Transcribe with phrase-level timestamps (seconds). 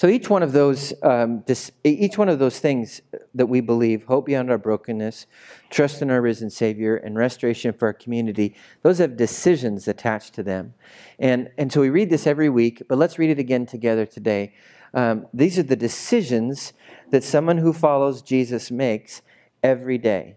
[0.00, 1.44] So each one of those, um,
[1.84, 3.02] each one of those things
[3.34, 5.26] that we believe, hope beyond our brokenness,
[5.68, 10.42] trust in our risen Savior, and restoration for our community, those have decisions attached to
[10.42, 10.72] them.
[11.18, 14.54] And, and so we read this every week, but let's read it again together today.
[14.94, 16.72] Um, these are the decisions
[17.10, 19.20] that someone who follows Jesus makes
[19.62, 20.36] every day.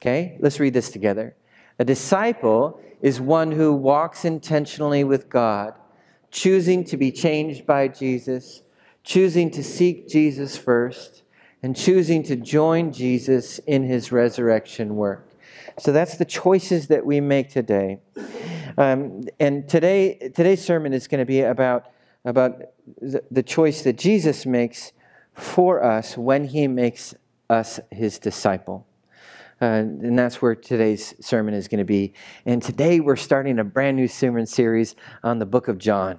[0.00, 1.36] Okay, let's read this together.
[1.78, 5.74] A disciple is one who walks intentionally with God
[6.30, 8.62] choosing to be changed by Jesus,
[9.04, 11.22] choosing to seek Jesus first,
[11.62, 15.30] and choosing to join Jesus in his resurrection work.
[15.78, 18.00] So that's the choices that we make today.
[18.76, 21.86] Um, and today, today's sermon is going to be about,
[22.24, 22.62] about
[23.00, 24.92] the, the choice that Jesus makes
[25.34, 27.14] for us when he makes
[27.48, 28.87] us his disciple.
[29.60, 32.12] Uh, and that's where today's sermon is going to be.
[32.46, 36.18] And today we're starting a brand new sermon series on the book of John.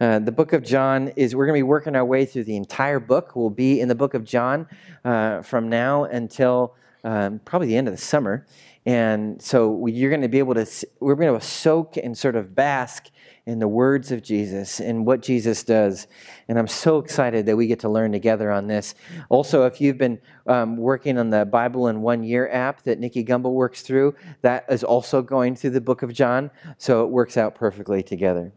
[0.00, 2.56] Uh, the book of John is, we're going to be working our way through the
[2.56, 3.36] entire book.
[3.36, 4.66] We'll be in the book of John
[5.04, 6.74] uh, from now until
[7.04, 8.46] um, probably the end of the summer.
[8.86, 10.66] And so you're going to be able to,
[11.00, 13.10] we're going to soak and sort of bask
[13.46, 16.06] in the words of Jesus and what Jesus does.
[16.48, 18.94] And I'm so excited that we get to learn together on this.
[19.28, 23.24] Also, if you've been um, working on the Bible in One Year app that Nicky
[23.24, 26.50] Gumbel works through, that is also going through the book of John.
[26.76, 28.52] So it works out perfectly together.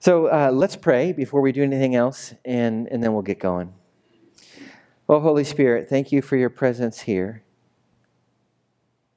[0.00, 3.74] So uh, let's pray before we do anything else, and, and then we'll get going.
[5.10, 7.42] Oh, Holy Spirit, thank you for your presence here.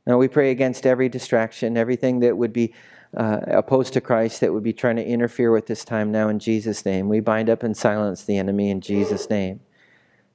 [0.06, 2.74] Now we pray against every distraction, everything that would be
[3.16, 6.40] uh, opposed to Christ that would be trying to interfere with this time now in
[6.40, 7.10] Jesus' name.
[7.10, 9.62] We bind up and silence the enemy in Jesus' name.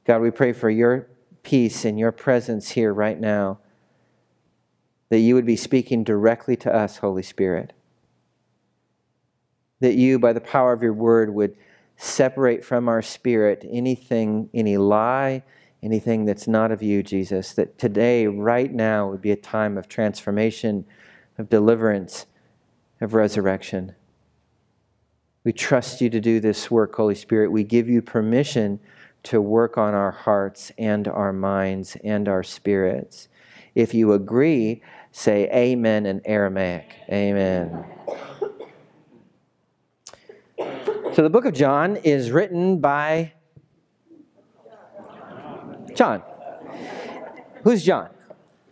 [0.04, 1.08] God, we pray for your
[1.42, 3.58] peace and your presence here right now,
[5.10, 7.72] that you would be speaking directly to us, Holy Spirit.
[9.80, 11.56] That you, by the power of your word, would
[11.96, 15.42] separate from our spirit anything, any lie,
[15.82, 17.52] anything that's not of you, Jesus.
[17.52, 20.84] That today, right now, would be a time of transformation,
[21.36, 22.26] of deliverance
[23.00, 23.94] of resurrection.
[25.44, 27.52] We trust you to do this work, Holy Spirit.
[27.52, 28.80] We give you permission
[29.24, 33.28] to work on our hearts and our minds and our spirits.
[33.74, 36.96] If you agree, say amen in Aramaic.
[37.10, 37.84] Amen.
[41.14, 43.32] So the book of John is written by
[45.98, 46.22] John.
[47.64, 48.10] Who's John?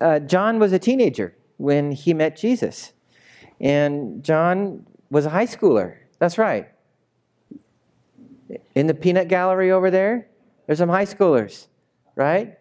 [0.01, 2.93] Uh, John was a teenager when he met Jesus.
[3.61, 5.97] And John was a high schooler.
[6.21, 6.69] That's right.
[8.77, 10.29] In the peanut gallery over there,
[10.67, 11.67] there's some high schoolers,
[12.15, 12.59] right?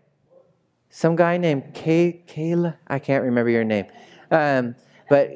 [0.90, 3.86] Some guy named Kay, Kayla, I can't remember your name.
[4.32, 4.76] Um,
[5.08, 5.30] but,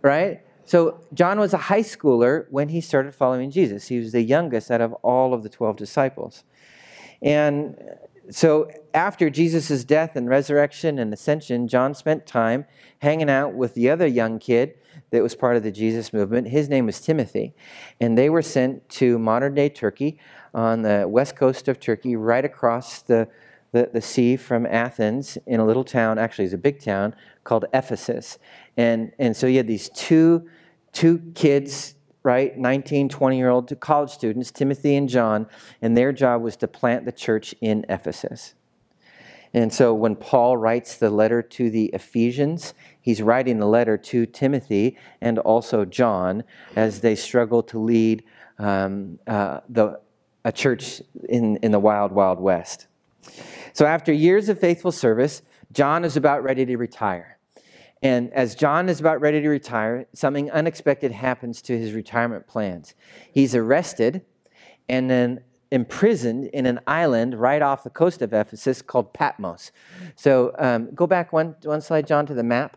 [0.00, 0.40] right?
[0.64, 3.88] So John was a high schooler when he started following Jesus.
[3.88, 6.44] He was the youngest out of all of the 12 disciples.
[7.20, 7.76] And
[8.30, 12.64] so after Jesus' death and resurrection and ascension, John spent time
[13.00, 14.74] hanging out with the other young kid
[15.10, 16.48] that was part of the Jesus movement.
[16.48, 17.54] His name was Timothy.
[18.00, 20.18] And they were sent to modern day Turkey
[20.54, 23.28] on the west coast of Turkey, right across the,
[23.72, 27.64] the, the sea from Athens in a little town, actually, it's a big town called
[27.74, 28.38] Ephesus.
[28.76, 30.48] And, and so you had these two,
[30.92, 35.46] two kids, right, 19, 20 year old college students, Timothy and John,
[35.80, 38.54] and their job was to plant the church in Ephesus.
[39.52, 44.26] And so when Paul writes the letter to the Ephesians, he's writing the letter to
[44.26, 46.42] Timothy and also John
[46.74, 48.24] as they struggle to lead
[48.58, 50.00] um, uh, the,
[50.44, 52.88] a church in, in the wild, wild west.
[53.74, 57.33] So after years of faithful service, John is about ready to retire.
[58.04, 62.94] And as John is about ready to retire, something unexpected happens to his retirement plans.
[63.32, 64.20] He's arrested,
[64.90, 65.40] and then
[65.70, 69.72] imprisoned in an island right off the coast of Ephesus called Patmos.
[70.14, 72.76] So um, go back one, one slide, John, to the map.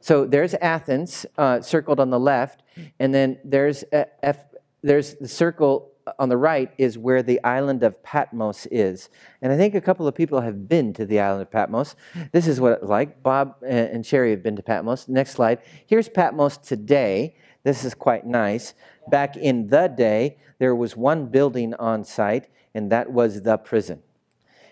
[0.00, 2.62] So there's Athens uh, circled on the left,
[3.00, 4.44] and then there's, F,
[4.82, 9.08] there's the circle on the right is where the island of Patmos is.
[9.42, 11.96] And I think a couple of people have been to the island of Patmos.
[12.32, 13.22] This is what it's like.
[13.22, 15.08] Bob and Sherry have been to Patmos.
[15.08, 15.60] Next slide.
[15.86, 17.36] Here's Patmos today.
[17.64, 18.74] This is quite nice.
[19.10, 24.02] Back in the day, there was one building on site, and that was the prison.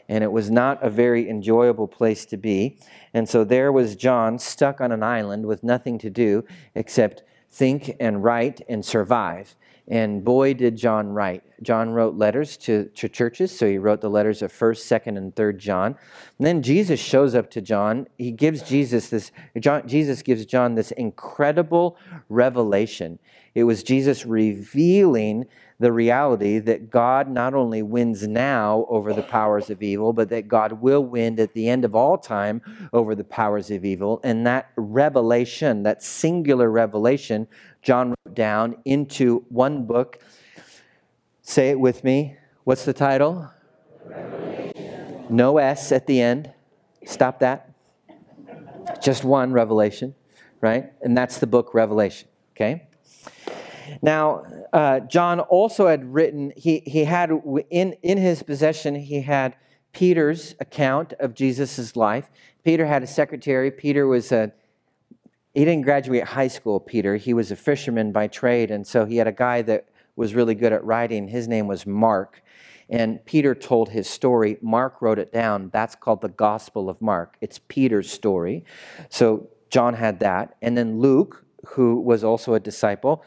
[0.09, 2.79] And it was not a very enjoyable place to be.
[3.13, 6.45] And so there was John stuck on an island with nothing to do
[6.75, 9.57] except think and write and survive.
[9.89, 11.45] And boy, did John write.
[11.63, 13.57] John wrote letters to, to churches.
[13.57, 15.97] So he wrote the letters of 1st, 2nd, and 3rd John.
[16.39, 18.09] And then Jesus shows up to John.
[18.19, 21.97] He gives Jesus this, John, Jesus gives John this incredible
[22.29, 23.21] revelation.
[23.55, 25.47] It was Jesus revealing
[25.79, 30.49] the reality that God not only wins now over the powers of evil, but that
[30.49, 32.61] God will win at the end of all time
[32.93, 34.21] over the powers of evil.
[34.25, 37.47] And that revelation, that singular revelation,
[37.87, 40.19] John wrote down into one book.
[41.43, 42.37] Say it with me.
[42.65, 43.49] What's the title?
[44.05, 45.27] Revelation.
[45.31, 46.53] No S at the end.
[47.05, 47.71] Stop that.
[49.01, 50.17] Just one revelation,
[50.61, 50.93] right?
[51.01, 52.89] And that's the book Revelation, okay?
[54.03, 54.43] Now,
[54.73, 57.31] uh, John also had written, he, he had
[57.71, 59.55] in, in his possession, he had
[59.93, 62.31] Peter's account of Jesus' life.
[62.65, 63.71] Peter had a secretary.
[63.71, 64.53] Peter was a,
[65.57, 67.17] he didn't graduate high school, Peter.
[67.17, 68.71] He was a fisherman by trade.
[68.71, 71.29] And so he had a guy that was really good at writing.
[71.29, 72.43] His name was Mark.
[72.91, 74.59] And Peter told his story.
[74.61, 75.71] Mark wrote it down.
[75.73, 77.39] That's called the Gospel of Mark.
[77.41, 78.67] It's Peter's story.
[79.09, 80.57] So John had that.
[80.61, 83.25] And then Luke, who was also a disciple.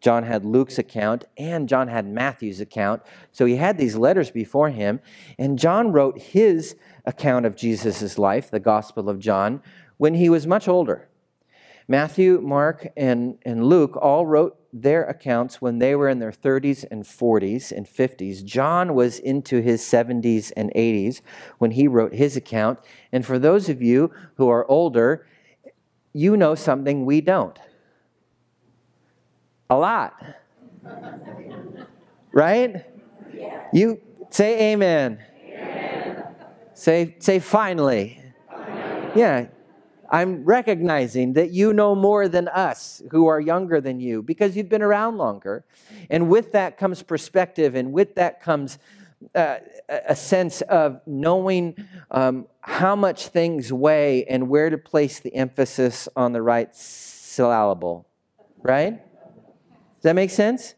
[0.00, 3.02] John had Luke's account and John had Matthew's account.
[3.30, 4.98] So he had these letters before him.
[5.38, 6.74] And John wrote his
[7.04, 9.62] account of Jesus' life, the Gospel of John,
[9.96, 11.07] when he was much older.
[11.90, 16.84] Matthew, Mark, and, and Luke all wrote their accounts when they were in their 30s
[16.90, 18.44] and 40s and 50s.
[18.44, 21.22] John was into his 70s and 80s
[21.56, 22.78] when he wrote his account.
[23.10, 25.26] And for those of you who are older,
[26.12, 27.58] you know something we don't.
[29.70, 30.22] A lot.
[32.32, 32.84] Right?
[33.34, 33.66] Yeah.
[33.72, 35.18] You say amen.
[35.42, 36.34] amen.
[36.74, 38.22] Say say finally.
[38.50, 39.10] finally.
[39.14, 39.46] Yeah.
[40.10, 44.68] I'm recognizing that you know more than us who are younger than you because you've
[44.68, 45.64] been around longer.
[46.08, 48.78] And with that comes perspective, and with that comes
[49.34, 49.56] uh,
[49.88, 51.76] a sense of knowing
[52.10, 58.06] um, how much things weigh and where to place the emphasis on the right syllable,
[58.62, 58.92] right?
[59.96, 60.74] Does that make sense?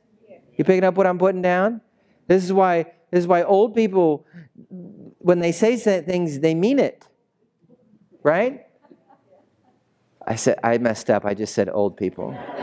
[0.56, 1.80] You picking up what I'm putting down?
[2.26, 4.26] This is why this is why old people
[5.18, 7.06] when they say things they mean it.
[8.22, 8.66] Right?
[10.30, 11.24] I said I messed up.
[11.24, 12.30] I just said old people.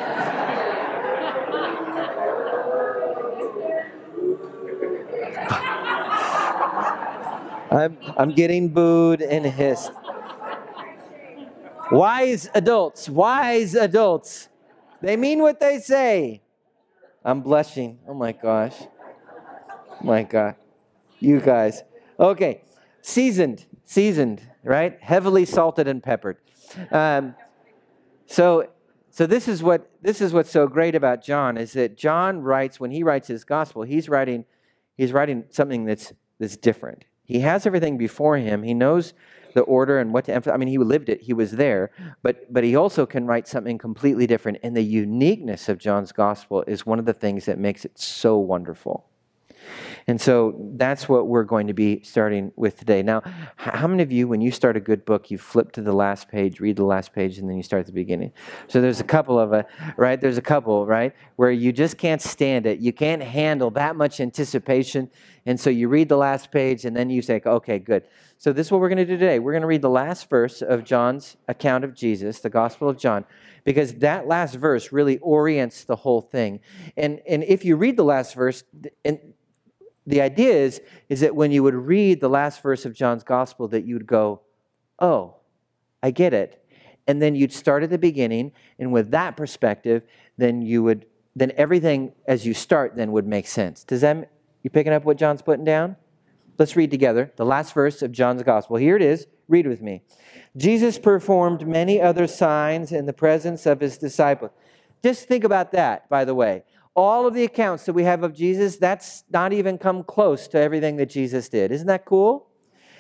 [7.70, 9.92] I'm, I'm getting booed and hissed.
[11.92, 14.48] Wise adults, wise adults.
[15.02, 16.42] They mean what they say.
[17.26, 18.00] I'm blushing.
[18.08, 18.76] Oh my gosh.
[20.02, 20.56] My God.
[21.20, 21.84] You guys.
[22.18, 22.62] Okay.
[23.02, 23.66] Seasoned.
[23.84, 24.98] Seasoned, right?
[25.02, 26.38] Heavily salted and peppered.
[26.92, 27.36] Um,
[28.28, 28.70] so
[29.10, 32.80] so this is what this is what's so great about John is that John writes
[32.80, 34.46] when he writes his gospel, he's writing
[34.96, 37.06] he's writing something that's that's different.
[37.24, 38.64] He has everything before him.
[38.64, 39.14] He knows
[39.54, 40.54] the order and what to emphasize.
[40.54, 41.90] I mean, he lived it, he was there,
[42.22, 44.60] but, but he also can write something completely different.
[44.62, 48.38] And the uniqueness of John's gospel is one of the things that makes it so
[48.38, 49.08] wonderful.
[50.10, 53.04] And so that's what we're going to be starting with today.
[53.04, 53.24] Now,
[53.58, 56.30] how many of you, when you start a good book, you flip to the last
[56.30, 58.32] page, read the last page, and then you start at the beginning?
[58.70, 60.20] So there's a couple of, a, uh, right?
[60.20, 61.14] There's a couple, right?
[61.36, 62.80] Where you just can't stand it.
[62.80, 65.12] You can't handle that much anticipation.
[65.46, 68.08] And so you read the last page, and then you say, okay, good.
[68.38, 69.40] So this is what we're going to do today.
[69.40, 72.98] We're going to read the last verse of John's account of Jesus, the Gospel of
[72.98, 73.26] John
[73.66, 76.62] because that last verse really orients the whole thing.
[76.96, 78.64] And, and if you read the last verse,
[79.04, 79.20] and
[80.08, 83.68] the idea is, is that when you would read the last verse of John's gospel,
[83.68, 84.42] that you would go,
[85.00, 85.36] oh,
[86.02, 86.64] I get it.
[87.08, 90.04] And then you'd start at the beginning, and with that perspective,
[90.38, 93.84] then you would, then everything as you start then would make sense.
[93.84, 94.32] Does that,
[94.64, 95.98] you picking up what John's putting down?
[96.58, 98.78] Let's read together the last verse of John's gospel.
[98.78, 99.28] Here it is.
[99.50, 100.04] Read with me.
[100.56, 104.52] Jesus performed many other signs in the presence of his disciples.
[105.04, 106.64] Just think about that, by the way
[106.98, 110.60] all of the accounts that we have of Jesus, that's not even come close to
[110.60, 111.72] everything that Jesus did.
[111.72, 112.48] Isn't that cool?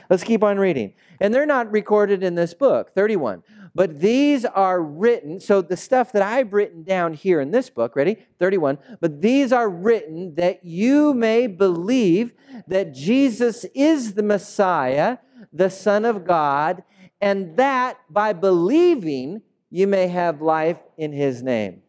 [0.07, 0.93] Let's keep on reading.
[1.19, 3.41] And they're not recorded in this book, 31.
[3.73, 7.95] But these are written, so the stuff that I've written down here in this book,
[7.95, 8.17] ready?
[8.39, 8.77] 31.
[9.01, 12.33] But these are written that you may believe
[12.67, 15.17] that Jesus is the Messiah,
[15.51, 16.83] the Son of God,
[17.19, 21.81] and that by believing you may have life in his name.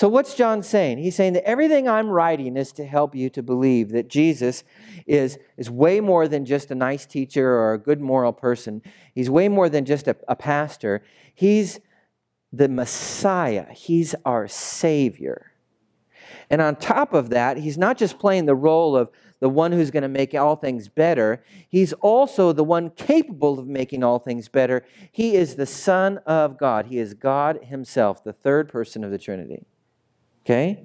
[0.00, 0.96] So, what's John saying?
[0.96, 4.64] He's saying that everything I'm writing is to help you to believe that Jesus
[5.06, 8.80] is, is way more than just a nice teacher or a good moral person.
[9.14, 11.02] He's way more than just a, a pastor.
[11.34, 11.80] He's
[12.50, 15.52] the Messiah, He's our Savior.
[16.48, 19.90] And on top of that, he's not just playing the role of the one who's
[19.90, 24.48] going to make all things better, he's also the one capable of making all things
[24.48, 24.82] better.
[25.12, 26.86] He is the Son of God.
[26.86, 29.66] He is God Himself, the third person of the Trinity.
[30.50, 30.82] Okay?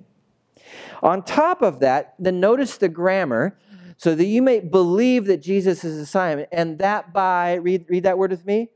[1.02, 3.58] On top of that, then notice the grammar
[3.98, 8.04] so that you may believe that Jesus is the Son, and that by, read, read
[8.04, 8.70] that word with me,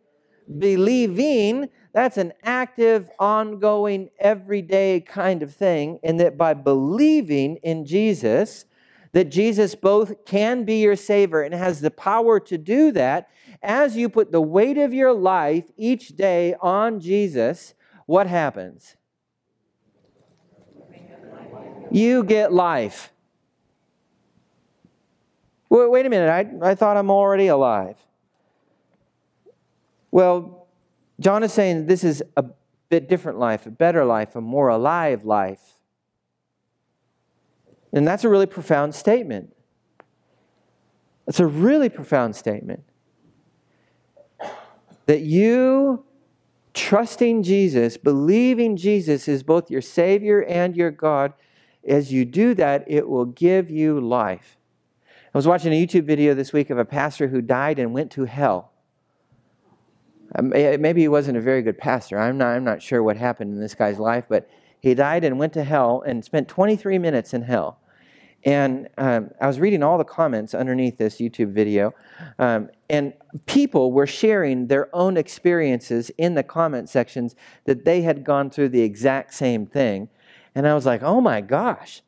[0.58, 8.66] believing, that's an active, ongoing, everyday kind of thing, and that by believing in Jesus,
[9.12, 13.30] that Jesus both can be your Savior and has the power to do that,
[13.62, 17.74] as you put the weight of your life each day on Jesus,
[18.06, 18.96] what happens?
[21.92, 23.12] You get life.
[25.70, 27.98] Wait, wait a minute, I, I thought I'm already alive.
[30.12, 30.68] Well,
[31.20, 32.46] John is saying this is a
[32.90, 35.62] bit different life, a better life, a more alive life.
[37.94, 39.54] And that's a really profound statement.
[41.26, 42.84] That's a really profound statement.
[45.06, 46.04] That you
[46.74, 51.34] trusting Jesus, believing Jesus is both your Savior and your God,
[51.88, 54.58] as you do that, it will give you life.
[55.34, 58.12] I was watching a YouTube video this week of a pastor who died and went
[58.12, 58.72] to hell.
[60.36, 62.20] Um, maybe he wasn't a very good pastor.
[62.20, 65.40] I'm not, I'm not sure what happened in this guy's life, but he died and
[65.40, 67.80] went to hell and spent 23 minutes in hell.
[68.46, 71.94] And um, I was reading all the comments underneath this YouTube video,
[72.38, 73.14] um, and
[73.48, 78.70] people were sharing their own experiences in the comment sections that they had gone through
[78.70, 80.08] the exact same thing.
[80.56, 82.02] And I was like, oh my gosh.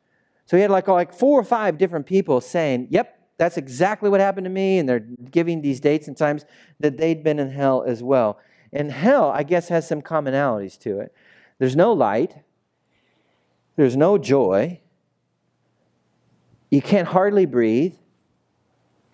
[0.46, 4.20] So he had like, like four or five different people saying, yep, that's exactly what
[4.20, 4.78] happened to me.
[4.78, 6.44] And they're giving these dates and times
[6.80, 8.38] that they'd been in hell as well.
[8.72, 11.14] And hell, I guess, has some commonalities to it.
[11.58, 12.34] There's no light,
[13.76, 14.80] there's no joy,
[16.72, 17.96] you can't hardly breathe.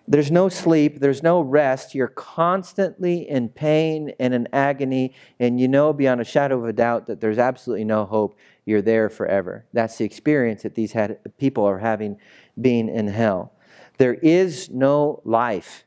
[0.07, 1.93] There's no sleep, there's no rest.
[1.93, 6.73] You're constantly in pain and in agony, and you know beyond a shadow of a
[6.73, 8.37] doubt that there's absolutely no hope.
[8.69, 9.65] You're there forever.
[9.73, 12.17] That's the experience that these had, people are having
[12.61, 13.53] being in hell.
[13.97, 15.85] There is no life,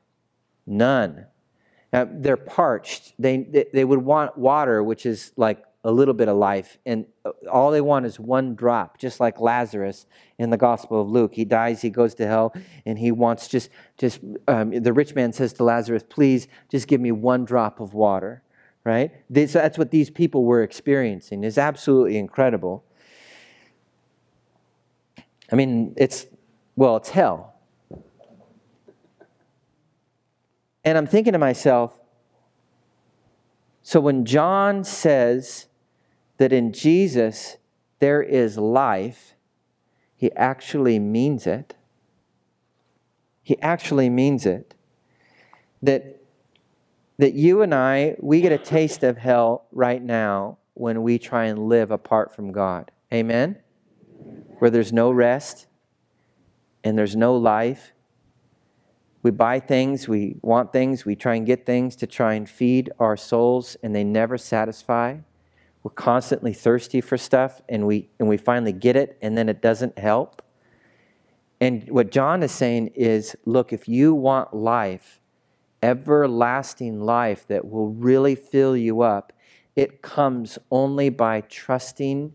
[0.66, 1.26] none.
[1.92, 3.14] Now, they're parched.
[3.20, 7.06] They, they would want water, which is like a little bit of life, and
[7.50, 10.06] all they want is one drop, just like Lazarus
[10.38, 11.34] in the Gospel of Luke.
[11.34, 12.52] He dies, he goes to hell,
[12.86, 17.00] and he wants just, just um, the rich man says to Lazarus, please just give
[17.00, 18.41] me one drop of water,
[18.84, 19.10] right?
[19.34, 21.44] so that's what these people were experiencing.
[21.44, 22.84] It's absolutely incredible.
[25.50, 26.26] I mean, it's,
[26.76, 27.54] well, it's hell.
[30.84, 31.98] And I'm thinking to myself,
[33.82, 35.66] so when John says,
[36.42, 37.56] that in Jesus
[38.00, 39.34] there is life,
[40.16, 41.76] he actually means it.
[43.44, 44.74] He actually means it.
[45.82, 46.21] That,
[47.22, 51.44] that you and I, we get a taste of hell right now when we try
[51.44, 52.90] and live apart from God.
[53.14, 53.58] Amen?
[54.58, 55.68] Where there's no rest
[56.82, 57.92] and there's no life.
[59.22, 62.90] We buy things, we want things, we try and get things to try and feed
[62.98, 65.18] our souls, and they never satisfy.
[65.84, 69.62] We're constantly thirsty for stuff and we, and we finally get it and then it
[69.62, 70.42] doesn't help.
[71.60, 75.20] And what John is saying is look, if you want life,
[75.82, 79.32] everlasting life that will really fill you up,
[79.74, 82.32] it comes only by trusting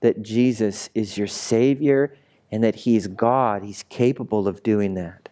[0.00, 2.16] that Jesus is your Savior
[2.50, 3.62] and that He's God.
[3.62, 5.28] He's capable of doing that.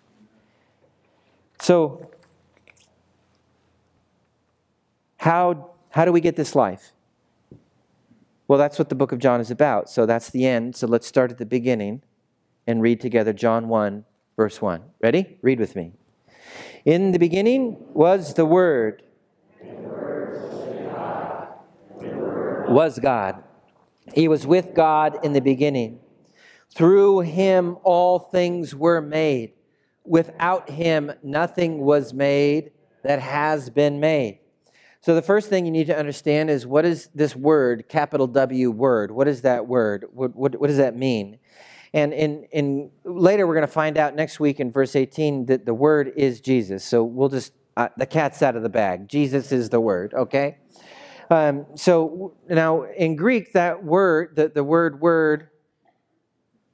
[1.60, 2.10] So,
[5.16, 6.92] how, how do we get this life?
[8.46, 9.88] Well, that's what the book of John is about.
[9.88, 10.76] So that's the end.
[10.76, 12.02] So let's start at the beginning
[12.66, 14.04] and read together John 1,
[14.36, 14.82] verse 1.
[15.00, 15.38] Ready?
[15.40, 15.92] Read with me.
[16.84, 19.02] In the beginning was the Word.
[22.68, 23.42] Was God.
[24.14, 26.00] He was with God in the beginning.
[26.74, 29.52] Through him all things were made.
[30.04, 34.40] Without him nothing was made that has been made.
[35.00, 38.70] So the first thing you need to understand is what is this word, capital W
[38.70, 39.10] word?
[39.10, 40.06] What is that word?
[40.12, 41.38] What, what, what does that mean?
[41.94, 45.64] And in, in later we're going to find out next week in verse 18 that
[45.64, 46.84] the word is Jesus.
[46.84, 49.08] So we'll just uh, the cat's out of the bag.
[49.08, 50.12] Jesus is the word.
[50.12, 50.58] Okay.
[51.30, 55.48] Um, so now in Greek, that word, the, the word word,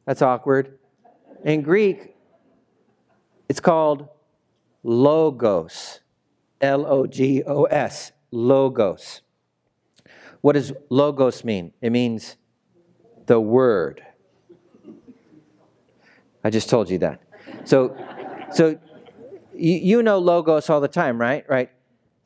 [0.06, 0.78] that's awkward.
[1.44, 2.16] In Greek,
[3.48, 4.08] it's called
[4.82, 6.00] logos.
[6.60, 9.22] L O G O S logos.
[10.40, 11.72] What does logos mean?
[11.80, 12.36] It means
[13.26, 14.02] the word.
[16.42, 17.20] I just told you that.
[17.64, 17.96] So,
[18.52, 18.78] so
[19.54, 21.44] you, you know logos all the time, right?
[21.48, 21.70] Right?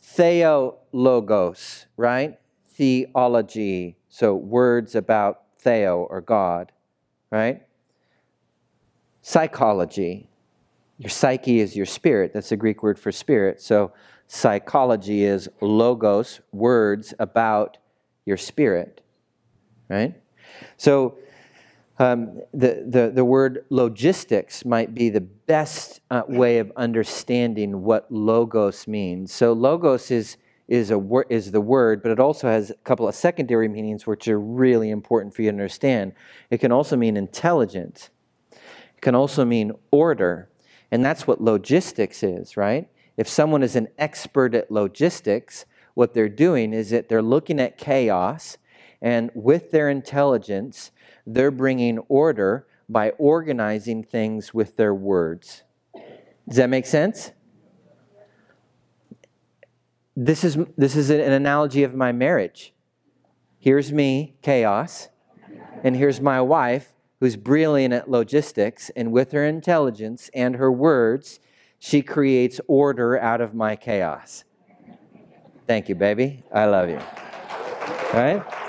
[0.03, 2.39] Theologos, right?
[2.75, 3.97] Theology.
[4.09, 6.73] So words about theo or God,
[7.31, 7.63] right?
[9.23, 10.29] Psychology.
[10.99, 12.33] Your psyche is your spirit.
[12.33, 13.61] That's the Greek word for spirit.
[13.61, 13.93] So
[14.29, 17.79] psychology is logos, words about
[18.25, 19.01] your spirit,
[19.89, 20.15] right?
[20.77, 21.19] So
[21.99, 28.11] um, the, the, the word logistics might be the best uh, way of understanding what
[28.11, 29.33] logos means.
[29.33, 30.37] So, logos is,
[30.67, 34.07] is, a wor- is the word, but it also has a couple of secondary meanings
[34.07, 36.15] which are really important for you to understand.
[36.51, 38.11] It can also mean intelligence,
[38.53, 40.49] it can also mean order.
[40.91, 42.89] And that's what logistics is, right?
[43.17, 47.79] If someone is an expert at logistics, what they're doing is that they're looking at
[47.79, 48.59] chaos
[49.01, 50.91] and with their intelligence,
[51.27, 55.63] they're bringing order by organizing things with their words.
[56.49, 57.33] Does that make sense?
[60.17, 62.73] This is, this is an analogy of my marriage.
[63.59, 65.09] Here's me, chaos,
[65.83, 71.41] and here's my wife, who's brilliant at logistics, and with her intelligence and her words,
[71.79, 74.45] she creates order out of my chaos.
[75.67, 76.45] Thank you, baby.
[76.53, 76.99] I love you.
[76.99, 78.64] All right?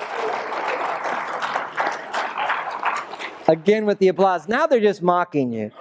[3.47, 4.47] Again with the applause.
[4.47, 5.71] Now they're just mocking you.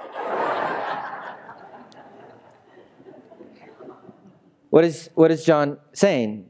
[4.71, 6.47] What is, what is John saying?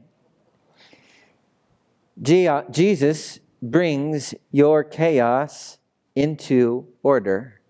[2.27, 5.77] Uh, Jesus brings your chaos
[6.15, 7.61] into order.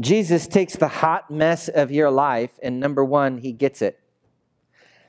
[0.00, 4.00] Jesus takes the hot mess of your life, and number one, he gets it.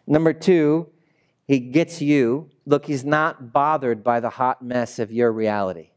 [0.06, 0.90] Number two,
[1.48, 2.50] he gets you.
[2.66, 5.90] Look, he's not bothered by the hot mess of your reality.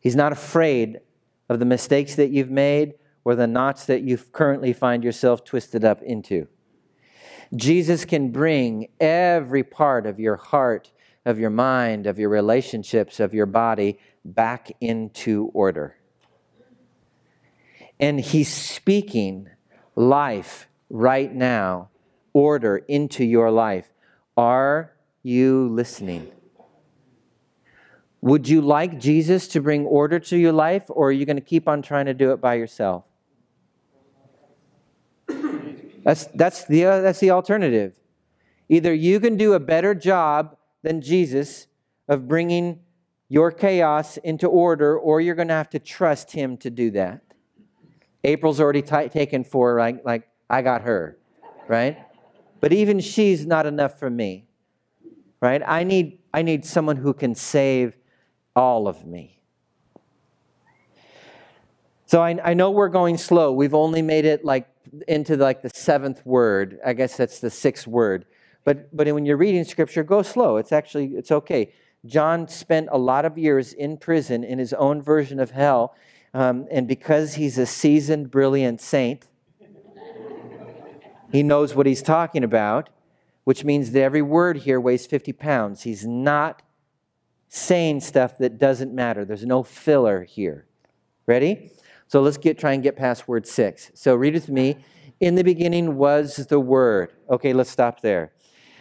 [0.00, 1.00] He's not afraid
[1.48, 5.84] of the mistakes that you've made or the knots that you currently find yourself twisted
[5.84, 6.48] up into.
[7.54, 10.92] Jesus can bring every part of your heart,
[11.24, 15.96] of your mind, of your relationships, of your body back into order.
[17.98, 19.48] And He's speaking
[19.96, 21.90] life right now,
[22.32, 23.90] order into your life.
[24.36, 26.30] Are you listening?
[28.22, 31.42] Would you like Jesus to bring order to your life, or are you going to
[31.42, 33.04] keep on trying to do it by yourself?
[36.04, 37.94] That's, that's, the, uh, that's the alternative.
[38.68, 41.66] Either you can do a better job than Jesus
[42.08, 42.80] of bringing
[43.28, 47.22] your chaos into order, or you're going to have to trust Him to do that.
[48.24, 51.16] April's already t- taken for, like, like, I got her,
[51.68, 51.98] right?
[52.60, 54.46] But even she's not enough for me,
[55.40, 55.62] right?
[55.64, 57.94] I need, I need someone who can save
[58.54, 59.40] all of me.
[62.06, 63.52] So I, I know we're going slow.
[63.52, 64.68] We've only made it like
[65.06, 66.80] into like the seventh word.
[66.84, 68.26] I guess that's the sixth word.
[68.64, 70.56] But but when you're reading scripture, go slow.
[70.56, 71.72] It's actually it's okay.
[72.04, 75.94] John spent a lot of years in prison in his own version of hell,
[76.32, 79.26] um, and because he's a seasoned, brilliant saint,
[81.30, 82.90] he knows what he's talking about,
[83.44, 85.82] which means that every word here weighs 50 pounds.
[85.82, 86.62] He's not
[87.50, 89.24] saying stuff that doesn't matter.
[89.24, 90.66] There's no filler here.
[91.26, 91.72] Ready?
[92.06, 93.90] So let's get try and get past word six.
[93.94, 94.76] So read with me.
[95.20, 97.12] In the beginning was the Word.
[97.28, 98.32] Okay, let's stop there.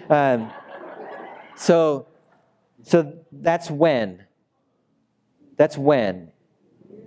[0.10, 0.52] Um,
[1.58, 2.08] so,
[2.84, 4.26] so that's when.
[5.58, 6.32] That's when.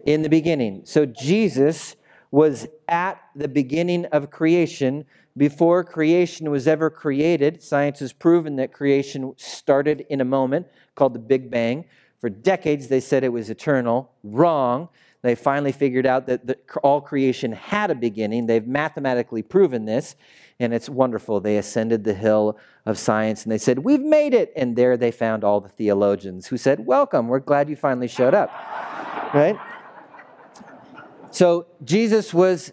[0.05, 0.83] In the beginning.
[0.85, 1.96] So Jesus
[2.31, 7.62] was at the beginning of creation before creation was ever created.
[7.62, 11.85] Science has proven that creation started in a moment called the Big Bang.
[12.20, 14.12] For decades, they said it was eternal.
[14.22, 14.88] Wrong.
[15.22, 18.46] They finally figured out that the, all creation had a beginning.
[18.46, 20.16] They've mathematically proven this,
[20.59, 21.40] and it's wonderful.
[21.40, 24.52] They ascended the hill of science and they said, We've made it.
[24.57, 28.35] And there they found all the theologians who said, Welcome, we're glad you finally showed
[28.35, 28.50] up.
[29.33, 29.57] right?
[31.31, 32.72] So Jesus was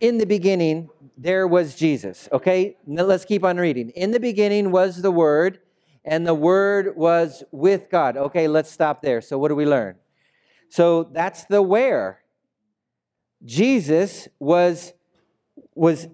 [0.00, 2.28] in the beginning, there was Jesus.
[2.30, 3.90] Okay, now let's keep on reading.
[3.90, 5.60] In the beginning was the Word,
[6.04, 8.16] and the Word was with God.
[8.16, 9.20] Okay, let's stop there.
[9.20, 9.96] So, what do we learn?
[10.68, 12.20] So, that's the where.
[13.44, 14.94] Jesus was,
[15.74, 16.08] was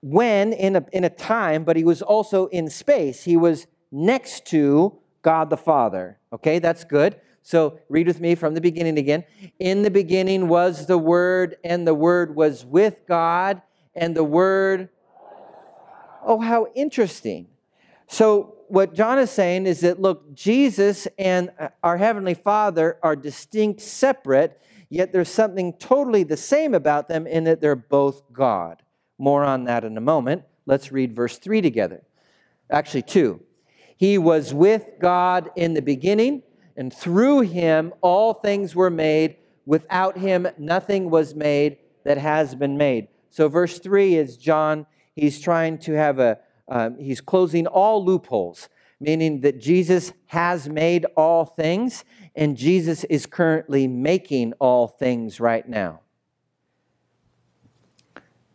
[0.00, 3.24] when in a, in a time, but he was also in space.
[3.24, 6.18] He was next to God the Father.
[6.32, 7.20] Okay, that's good.
[7.42, 9.24] So, read with me from the beginning again.
[9.58, 13.60] In the beginning was the Word, and the Word was with God,
[13.94, 14.88] and the Word.
[16.24, 17.48] Oh, how interesting.
[18.06, 23.14] So, what John is saying is that, look, Jesus and uh, our Heavenly Father are
[23.14, 24.60] distinct, separate,
[24.90, 28.82] yet there's something totally the same about them in that they're both God.
[29.16, 30.42] More on that in a moment.
[30.66, 32.02] Let's read verse 3 together.
[32.70, 33.40] Actually, 2.
[33.96, 36.42] He was with God in the beginning,
[36.76, 39.36] and through him all things were made.
[39.66, 43.08] Without him, nothing was made that has been made.
[43.30, 48.68] So, verse 3 is John, he's trying to have a, um, he's closing all loopholes,
[49.00, 55.68] meaning that Jesus has made all things, and Jesus is currently making all things right
[55.68, 56.00] now.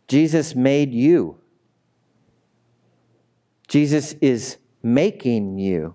[0.08, 1.38] Jesus made you.
[3.68, 5.94] Jesus is making you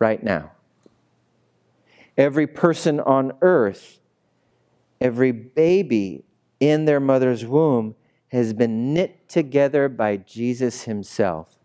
[0.00, 0.50] right now.
[2.16, 4.00] Every person on earth,
[5.00, 6.24] every baby
[6.58, 7.94] in their mother's womb
[8.28, 11.58] has been knit together by Jesus Himself.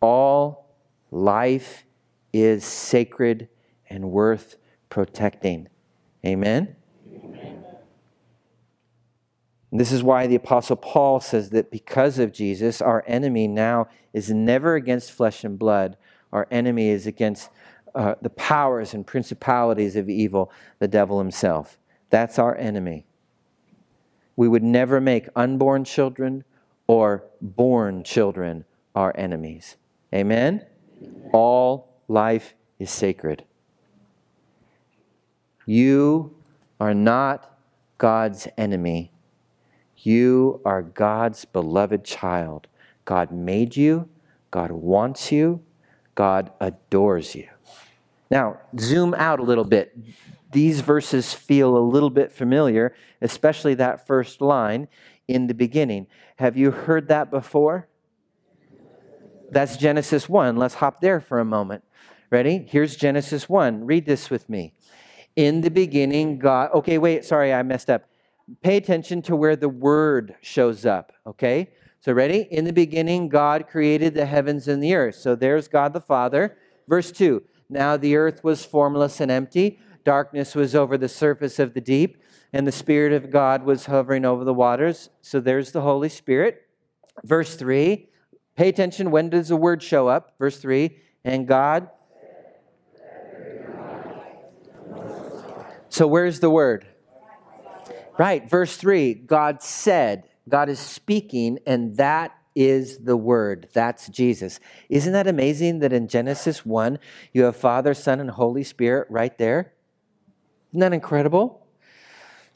[0.00, 0.74] All
[1.10, 1.84] life
[2.32, 3.48] is sacred
[3.88, 4.56] and worth
[4.88, 5.68] protecting.
[6.24, 6.76] Amen?
[9.70, 14.30] This is why the Apostle Paul says that because of Jesus, our enemy now is
[14.30, 15.96] never against flesh and blood.
[16.32, 17.50] Our enemy is against
[17.94, 21.76] uh, the powers and principalities of evil, the devil himself.
[22.10, 23.07] That's our enemy.
[24.38, 26.44] We would never make unborn children
[26.86, 29.76] or born children our enemies.
[30.14, 30.64] Amen?
[31.32, 33.42] All life is sacred.
[35.66, 36.36] You
[36.78, 37.58] are not
[37.98, 39.10] God's enemy.
[39.96, 42.68] You are God's beloved child.
[43.04, 44.08] God made you,
[44.52, 45.64] God wants you,
[46.14, 47.48] God adores you.
[48.30, 49.96] Now, zoom out a little bit.
[50.50, 54.88] These verses feel a little bit familiar, especially that first line
[55.26, 56.06] in the beginning.
[56.36, 57.88] Have you heard that before?
[59.50, 60.56] That's Genesis 1.
[60.56, 61.84] Let's hop there for a moment.
[62.30, 62.66] Ready?
[62.68, 63.86] Here's Genesis 1.
[63.86, 64.74] Read this with me.
[65.36, 66.70] In the beginning, God.
[66.74, 68.04] Okay, wait, sorry, I messed up.
[68.62, 71.70] Pay attention to where the word shows up, okay?
[72.00, 72.46] So, ready?
[72.50, 75.16] In the beginning, God created the heavens and the earth.
[75.16, 76.56] So, there's God the Father.
[76.86, 81.74] Verse 2 Now the earth was formless and empty, darkness was over the surface of
[81.74, 85.10] the deep, and the Spirit of God was hovering over the waters.
[85.20, 86.62] So, there's the Holy Spirit.
[87.24, 88.08] Verse 3
[88.56, 89.10] Pay attention.
[89.10, 90.34] When does the word show up?
[90.38, 91.90] Verse 3 And God
[95.88, 96.86] So where's the word?
[98.18, 103.68] Right, verse 3 God said, God is speaking, and that is the word.
[103.72, 104.58] That's Jesus.
[104.88, 106.98] Isn't that amazing that in Genesis 1,
[107.32, 109.74] you have Father, Son, and Holy Spirit right there?
[110.72, 111.67] Isn't that incredible?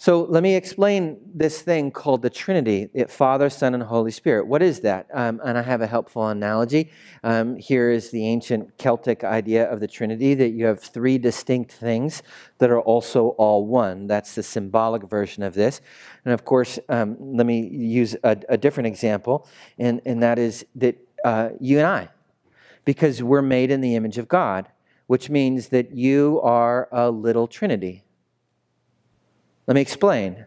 [0.03, 4.49] So let me explain this thing called the Trinity it, Father, Son, and Holy Spirit.
[4.49, 5.07] What is that?
[5.15, 6.91] Um, and I have a helpful analogy.
[7.23, 11.71] Um, here is the ancient Celtic idea of the Trinity that you have three distinct
[11.71, 12.25] things
[12.59, 14.09] that are also all one.
[14.09, 15.81] That's the symbolic version of this.
[16.25, 19.47] And of course, um, let me use a, a, different example,
[19.79, 22.09] and, and that is that uh, you and I,
[22.85, 24.69] because we're made in the image of God,
[25.07, 28.03] which means that you are a little Trinity.
[29.66, 30.46] Let me explain.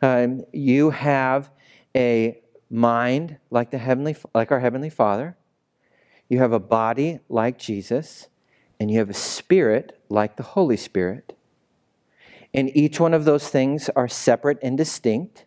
[0.00, 1.50] Um, you have
[1.94, 5.36] a mind like the heavenly, like our heavenly Father.
[6.28, 8.28] You have a body like Jesus,
[8.78, 11.36] and you have a spirit like the Holy Spirit.
[12.54, 15.44] And each one of those things are separate and distinct,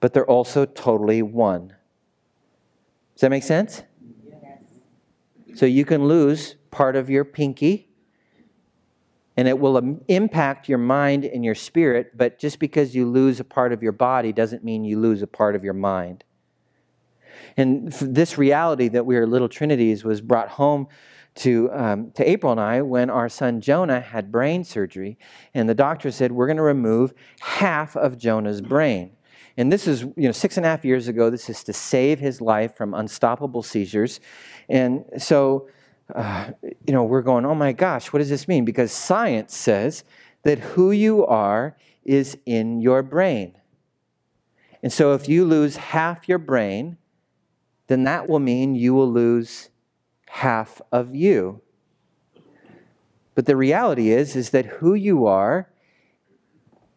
[0.00, 1.74] but they're also totally one.
[3.14, 3.82] Does that make sense?
[4.42, 4.62] Yes.
[5.56, 7.87] So you can lose part of your pinky
[9.38, 13.44] and it will impact your mind and your spirit, but just because you lose a
[13.44, 16.24] part of your body doesn't mean you lose a part of your mind.
[17.56, 20.88] And this reality that we are little trinities was brought home
[21.36, 25.16] to, um, to April and I when our son Jonah had brain surgery,
[25.54, 29.12] and the doctor said, We're going to remove half of Jonah's brain.
[29.56, 31.30] And this is, you know, six and a half years ago.
[31.30, 34.18] This is to save his life from unstoppable seizures.
[34.68, 35.68] And so
[36.14, 38.64] uh, you know, we're going, oh my gosh, what does this mean?
[38.64, 40.04] Because science says
[40.42, 43.54] that who you are is in your brain.
[44.82, 46.96] And so if you lose half your brain,
[47.88, 49.70] then that will mean you will lose
[50.28, 51.60] half of you.
[53.34, 55.70] But the reality is is that who you are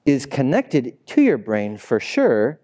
[0.06, 2.60] is connected to your brain for sure,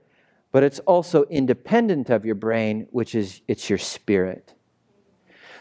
[0.51, 4.53] but it's also independent of your brain, which is it's your spirit.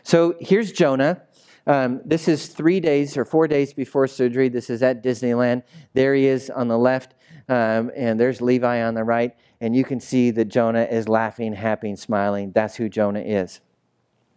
[0.07, 1.23] So here's Jonah.
[1.67, 4.49] Um, this is three days or four days before surgery.
[4.49, 5.65] This is at Disneyland.
[5.95, 7.15] There he is on the left,
[7.49, 9.35] um, and there's Levi on the right.
[9.61, 12.53] And you can see that Jonah is laughing, happy, and smiling.
[12.53, 13.59] That's who Jonah is.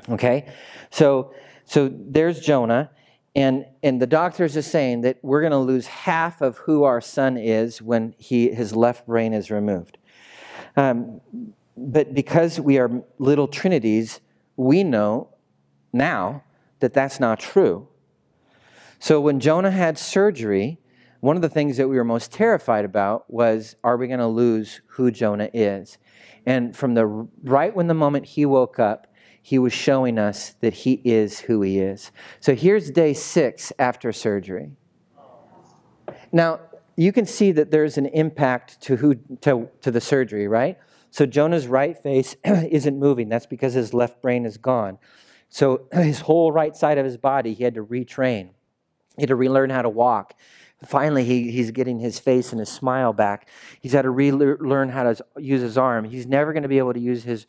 [0.09, 0.51] Okay?
[0.89, 2.89] So, so there's Jonah.
[3.35, 6.99] And, and the doctors are saying that we're going to lose half of who our
[6.99, 9.99] son is when he, his left brain is removed.
[10.75, 11.21] Um,
[11.77, 14.19] but because we are little trinities,
[14.57, 15.28] we know
[15.91, 16.43] now
[16.79, 17.87] that that's not true.
[18.99, 20.79] So when Jonah had surgery,
[21.21, 24.27] one of the things that we were most terrified about was are we going to
[24.27, 25.97] lose who Jonah is?
[26.45, 29.07] And from the right when the moment he woke up,
[29.41, 32.11] he was showing us that he is who he is.
[32.39, 34.71] So here's day six after surgery.
[36.31, 36.59] Now,
[36.95, 40.77] you can see that there's an impact to, who, to, to the surgery, right?
[41.11, 43.29] So Jonah's right face isn't moving.
[43.29, 44.99] That's because his left brain is gone.
[45.49, 48.49] So his whole right side of his body, he had to retrain.
[49.15, 50.35] He had to relearn how to walk.
[50.85, 53.49] Finally, he, he's getting his face and his smile back.
[53.81, 56.05] He's had to relearn how to use his arm.
[56.05, 57.47] He's never going to be able to use his,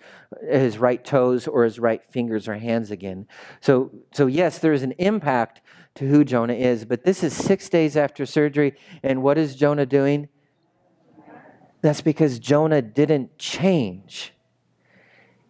[0.50, 3.28] his right toes or his right fingers or hands again.
[3.60, 5.60] So, so, yes, there is an impact
[5.96, 8.74] to who Jonah is, but this is six days after surgery.
[9.04, 10.28] And what is Jonah doing?
[11.82, 14.34] That's because Jonah didn't change.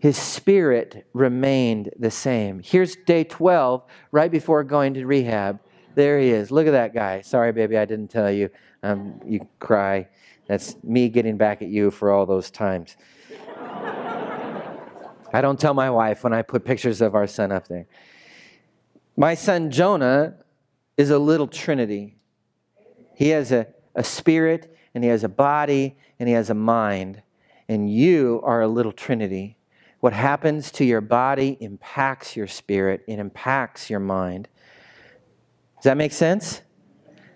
[0.01, 2.63] His spirit remained the same.
[2.65, 5.61] Here's day 12, right before going to rehab.
[5.95, 6.51] There he is.
[6.51, 7.21] Look at that guy.
[7.21, 8.49] Sorry, baby, I didn't tell you.
[8.83, 10.09] Um, you cry.
[10.49, 12.97] That's me getting back at you for all those times.
[13.59, 17.87] I don't tell my wife when I put pictures of our son up there.
[19.19, 20.37] My son Jonah
[20.97, 22.17] is a little trinity.
[23.15, 27.23] He has a, a spirit, and he has a body, and he has a mind.
[27.69, 29.59] And you are a little trinity.
[30.01, 34.49] What happens to your body impacts your spirit, it impacts your mind.
[35.77, 36.63] Does that make sense?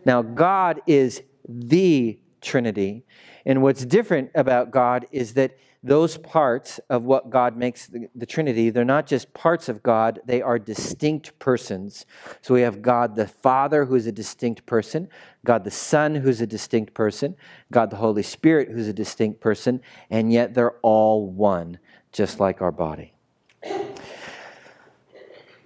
[0.04, 3.04] Now, God is the Trinity.
[3.46, 8.24] And what's different about God is that those parts of what God makes the, the,
[8.24, 12.06] Trinity, they're not just parts of God, they are distinct persons.
[12.40, 15.10] So we have God the Father, who's a distinct person,
[15.44, 17.36] God the Son, who's a distinct person,
[17.70, 21.78] God the Holy Spirit, who's a distinct person, and yet they're all one,
[22.14, 23.12] just like our body.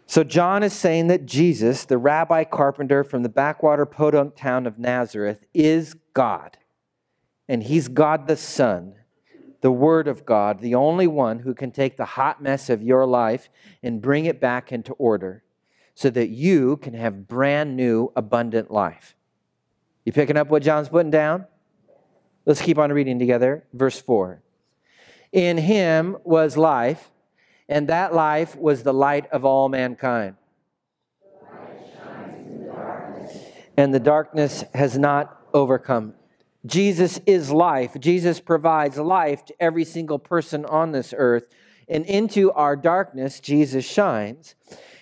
[0.06, 4.78] So, John is saying that Jesus, the rabbi carpenter from the backwater podunk town of
[4.78, 6.56] Nazareth, is God.
[7.46, 8.94] And he's God the Son,
[9.60, 13.04] the Word of God, the only one who can take the hot mess of your
[13.04, 13.50] life
[13.82, 15.44] and bring it back into order
[15.94, 19.14] so that you can have brand new, abundant life.
[20.06, 21.46] You picking up what John's putting down?
[22.46, 23.64] Let's keep on reading together.
[23.74, 24.40] Verse 4
[25.32, 27.10] In him was life
[27.68, 30.36] and that life was the light of all mankind.
[33.78, 36.12] and the darkness has not overcome.
[36.66, 37.96] Jesus is life.
[38.00, 41.46] Jesus provides life to every single person on this earth.
[41.88, 44.56] And into our darkness, Jesus shines.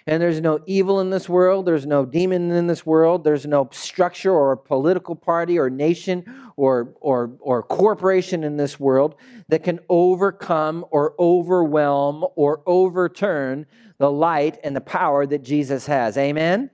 [0.08, 1.66] And there's no evil in this world.
[1.66, 3.24] There's no demon in this world.
[3.24, 6.24] There's no structure or political party or nation
[6.56, 9.16] or, or, or corporation in this world
[9.48, 13.66] that can overcome or overwhelm or overturn
[13.98, 16.16] the light and the power that Jesus has.
[16.16, 16.70] Amen?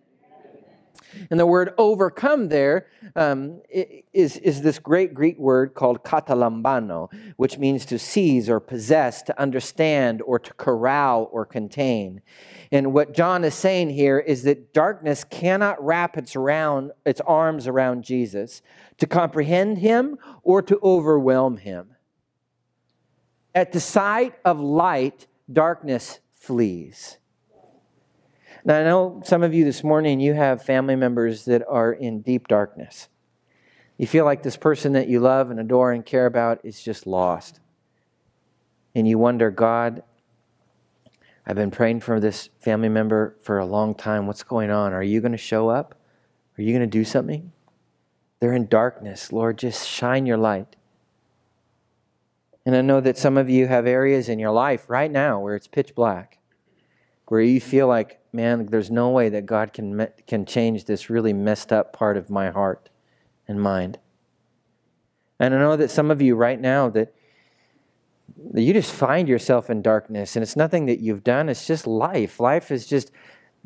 [1.31, 7.59] And the word overcome there um, is is, this great Greek word called katalambano, which
[7.59, 12.23] means to seize or possess, to understand or to corral or contain.
[12.71, 17.67] And what John is saying here is that darkness cannot wrap its, around, its arms
[17.67, 18.63] around Jesus
[18.99, 21.97] to comprehend him or to overwhelm him.
[23.55, 27.19] At the sight of light, darkness flees.
[28.65, 32.21] Now, I know some of you this morning, you have family members that are in
[32.21, 33.09] deep darkness.
[33.99, 37.07] You feel like this person that you love and adore and care about is just
[37.07, 37.61] lost.
[38.95, 40.03] And you wonder, God,
[41.47, 44.27] I've been praying for this family member for a long time.
[44.27, 44.93] What's going on?
[44.93, 45.97] Are you going to show up?
[46.57, 47.53] Are you going to do something?
[48.39, 49.33] They're in darkness.
[49.33, 50.77] Lord, just shine your light.
[52.65, 55.57] And I know that some of you have areas in your life right now where
[55.57, 56.39] it's pitch black,
[57.33, 61.33] where you feel like man, there's no way that God can, can change this really
[61.33, 62.91] messed up part of my heart
[63.49, 63.99] and mind.
[65.41, 67.15] And I know that some of you right now that,
[68.53, 71.87] that you just find yourself in darkness, and it's nothing that you've done, it's just
[71.87, 72.39] life.
[72.39, 73.11] Life is just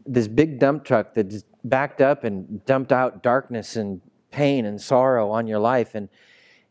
[0.05, 4.01] this big dump truck that's backed up and dumped out darkness and
[4.31, 6.09] pain and sorrow on your life and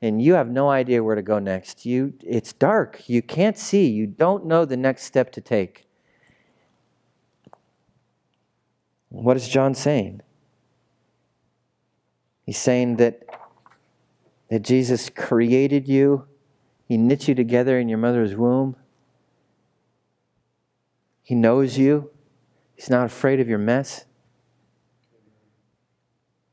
[0.01, 1.85] and you have no idea where to go next.
[1.85, 3.09] You it's dark.
[3.09, 3.87] You can't see.
[3.87, 5.84] You don't know the next step to take.
[9.09, 10.21] What is John saying?
[12.45, 13.23] He's saying that,
[14.49, 16.27] that Jesus created you,
[16.87, 18.75] He knit you together in your mother's womb.
[21.23, 22.11] He knows you,
[22.75, 24.05] He's not afraid of your mess.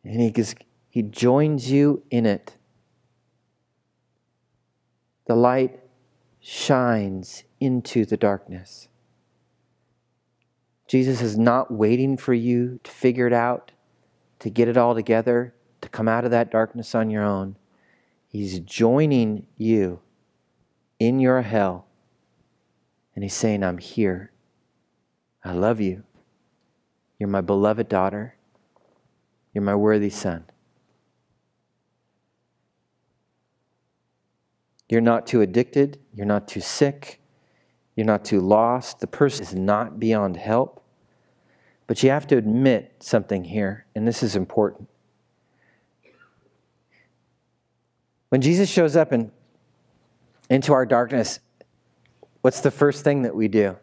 [0.04, 0.44] And he,
[0.88, 2.56] he joins you in it.
[5.26, 5.80] The light
[6.40, 8.88] shines into the darkness.
[10.92, 13.72] Jesus is not waiting for you to figure it out,
[14.40, 17.56] to get it all together, to come out of that darkness on your own.
[18.28, 20.00] He's joining you
[20.98, 21.86] in your hell.
[23.14, 24.32] And he's saying, I'm here.
[25.42, 26.02] I love you.
[27.18, 28.36] You're my beloved daughter.
[29.54, 30.44] You're my worthy son.
[34.90, 36.00] You're not too addicted.
[36.12, 37.18] You're not too sick.
[37.96, 39.00] You're not too lost.
[39.00, 40.80] The person is not beyond help.
[41.86, 44.88] But you have to admit something here, and this is important.
[48.28, 49.30] When Jesus shows up in,
[50.48, 51.40] into our darkness,
[52.40, 53.76] what's the first thing that we do?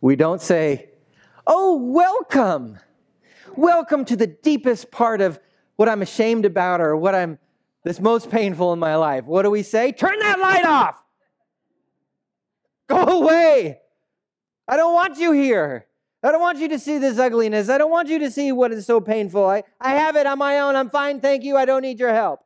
[0.00, 0.88] We don't say,
[1.46, 2.78] Oh, welcome!
[3.56, 5.38] Welcome to the deepest part of
[5.76, 7.38] what I'm ashamed about or what I'm
[7.84, 9.24] that's most painful in my life.
[9.24, 9.92] What do we say?
[9.92, 11.02] Turn that light off!
[12.88, 13.81] Go away!
[14.68, 15.86] I don't want you here.
[16.22, 17.68] I don't want you to see this ugliness.
[17.68, 19.44] I don't want you to see what is so painful.
[19.44, 20.76] I, I have it on my own.
[20.76, 21.20] I'm fine.
[21.20, 21.56] Thank you.
[21.56, 22.44] I don't need your help.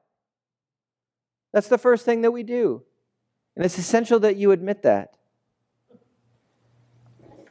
[1.53, 2.83] That's the first thing that we do.
[3.55, 5.13] And it's essential that you admit that.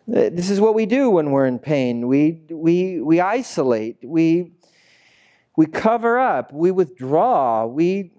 [0.07, 2.07] This is what we do when we're in pain.
[2.07, 3.97] We, we, we isolate.
[4.03, 4.51] We,
[5.57, 6.53] we cover up.
[6.53, 7.65] We withdraw.
[7.65, 8.11] We,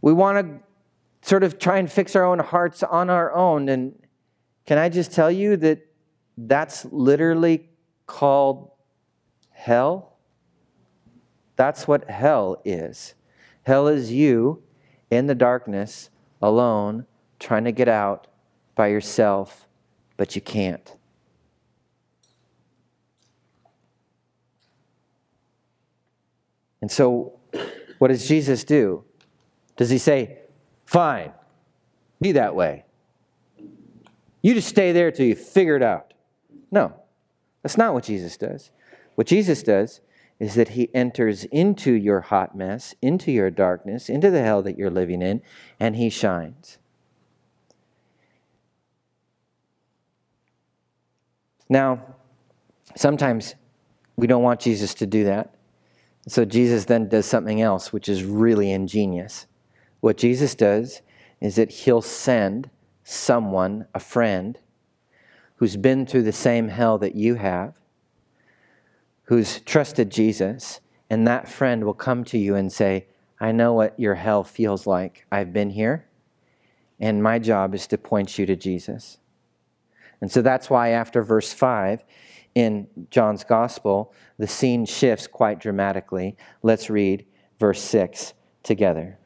[0.00, 3.68] we want to sort of try and fix our own hearts on our own.
[3.68, 4.01] And
[4.66, 5.86] can I just tell you that
[6.36, 7.68] that's literally
[8.06, 8.70] called
[9.50, 10.16] hell?
[11.56, 13.14] That's what hell is.
[13.64, 14.62] Hell is you
[15.10, 17.06] in the darkness, alone,
[17.38, 18.28] trying to get out
[18.74, 19.66] by yourself,
[20.16, 20.96] but you can't.
[26.80, 27.38] And so,
[27.98, 29.04] what does Jesus do?
[29.76, 30.38] Does he say,
[30.84, 31.32] Fine,
[32.20, 32.84] be that way?
[34.42, 36.12] You just stay there till you figure it out.
[36.70, 36.92] No,
[37.62, 38.70] that's not what Jesus does.
[39.14, 40.00] What Jesus does
[40.40, 44.76] is that he enters into your hot mess, into your darkness, into the hell that
[44.76, 45.40] you're living in,
[45.78, 46.78] and he shines.
[51.68, 52.02] Now,
[52.96, 53.54] sometimes
[54.16, 55.54] we don't want Jesus to do that.
[56.26, 59.46] So Jesus then does something else, which is really ingenious.
[60.00, 61.02] What Jesus does
[61.40, 62.68] is that he'll send
[63.04, 64.58] someone, a friend,
[65.56, 67.74] who's been through the same hell that you have,
[69.24, 73.06] who's trusted Jesus, and that friend will come to you and say,
[73.38, 75.26] I know what your hell feels like.
[75.30, 76.06] I've been here,
[77.00, 79.18] and my job is to point you to Jesus.
[80.20, 82.04] And so that's why, after verse 5
[82.54, 86.36] in John's Gospel, the scene shifts quite dramatically.
[86.62, 87.26] Let's read
[87.58, 89.18] verse 6 together.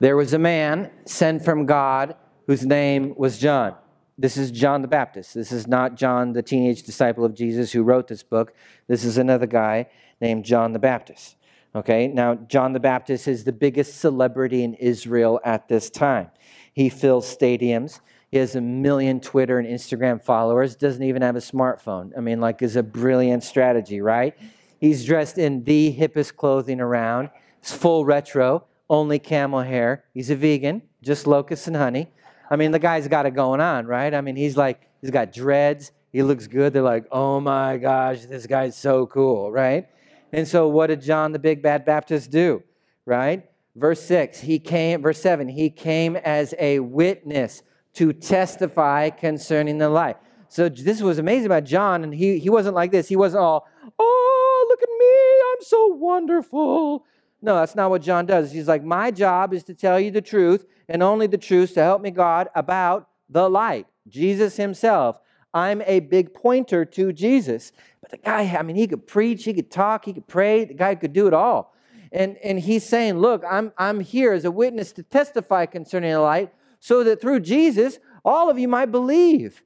[0.00, 2.14] There was a man sent from God
[2.46, 3.74] whose name was John.
[4.16, 5.34] This is John the Baptist.
[5.34, 8.54] This is not John, the teenage disciple of Jesus who wrote this book.
[8.86, 9.88] This is another guy
[10.20, 11.36] named John the Baptist.
[11.74, 16.30] Okay, now John the Baptist is the biggest celebrity in Israel at this time.
[16.72, 18.00] He fills stadiums.
[18.30, 22.12] He has a million Twitter and Instagram followers, doesn't even have a smartphone.
[22.16, 24.36] I mean, like, is a brilliant strategy, right?
[24.80, 27.30] He's dressed in the hippest clothing around.
[27.60, 30.04] It's full retro, only camel hair.
[30.14, 32.10] He's a vegan, just locusts and honey.
[32.50, 34.14] I mean, the guy's got it going on, right?
[34.14, 35.92] I mean, he's like, he's got dreads.
[36.12, 36.72] He looks good.
[36.72, 39.88] They're like, oh my gosh, this guy's so cool, right?
[40.32, 42.62] And so, what did John the Big Bad Baptist do,
[43.06, 43.48] right?
[43.76, 47.62] Verse 6, he came, verse 7, he came as a witness
[47.94, 50.16] to testify concerning the light.
[50.48, 53.08] So, this was amazing about John, and he, he wasn't like this.
[53.08, 53.66] He wasn't all,
[53.98, 55.14] oh, look at me,
[55.52, 57.04] I'm so wonderful.
[57.40, 58.52] No, that's not what John does.
[58.52, 61.82] He's like, my job is to tell you the truth and only the truth to
[61.82, 65.20] help me God about the light, Jesus himself.
[65.54, 67.72] I'm a big pointer to Jesus.
[68.00, 70.74] But the guy, I mean, he could preach, he could talk, he could pray, the
[70.74, 71.74] guy could do it all.
[72.10, 76.20] And, and he's saying, Look, I'm, I'm here as a witness to testify concerning the
[76.20, 79.62] light, so that through Jesus, all of you might believe.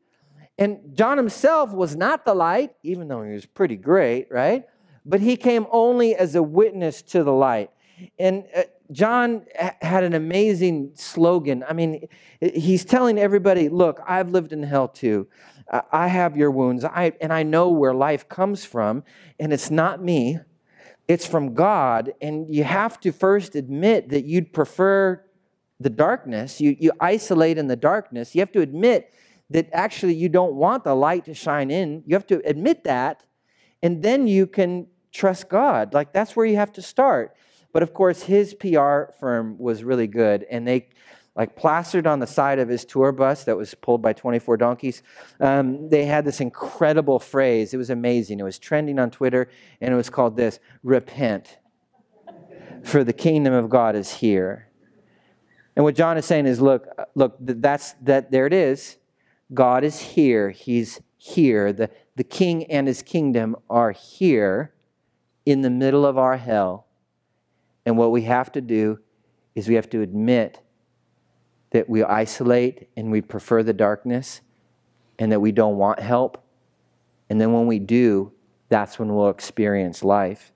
[0.58, 4.64] And John himself was not the light, even though he was pretty great, right?
[5.04, 7.70] But he came only as a witness to the light.
[8.18, 9.46] And uh, John
[9.80, 11.64] had an amazing slogan.
[11.68, 12.08] I mean,
[12.40, 15.28] he's telling everybody, look, I've lived in hell too.
[15.90, 19.04] I have your wounds, I, and I know where life comes from,
[19.40, 20.38] and it's not me,
[21.08, 22.12] it's from God.
[22.20, 25.24] And you have to first admit that you'd prefer
[25.80, 26.60] the darkness.
[26.60, 28.34] You, you isolate in the darkness.
[28.34, 29.14] You have to admit
[29.48, 32.02] that actually you don't want the light to shine in.
[32.06, 33.24] You have to admit that,
[33.82, 35.94] and then you can trust God.
[35.94, 37.36] Like that's where you have to start.
[37.72, 40.88] But of course, his PR firm was really good, and they
[41.34, 45.02] like plastered on the side of his tour bus that was pulled by 24 donkeys.
[45.40, 47.72] Um, they had this incredible phrase.
[47.72, 48.38] It was amazing.
[48.38, 49.48] It was trending on Twitter,
[49.80, 51.58] and it was called this Repent,
[52.84, 54.68] for the kingdom of God is here.
[55.74, 58.98] And what John is saying is look, look, that's that there it is.
[59.54, 60.50] God is here.
[60.50, 61.72] He's here.
[61.72, 64.74] The, the king and his kingdom are here
[65.44, 66.86] in the middle of our hell.
[67.84, 69.00] And what we have to do
[69.54, 70.60] is we have to admit
[71.70, 74.40] that we isolate and we prefer the darkness
[75.18, 76.44] and that we don't want help.
[77.28, 78.32] And then when we do,
[78.68, 80.52] that's when we'll experience life.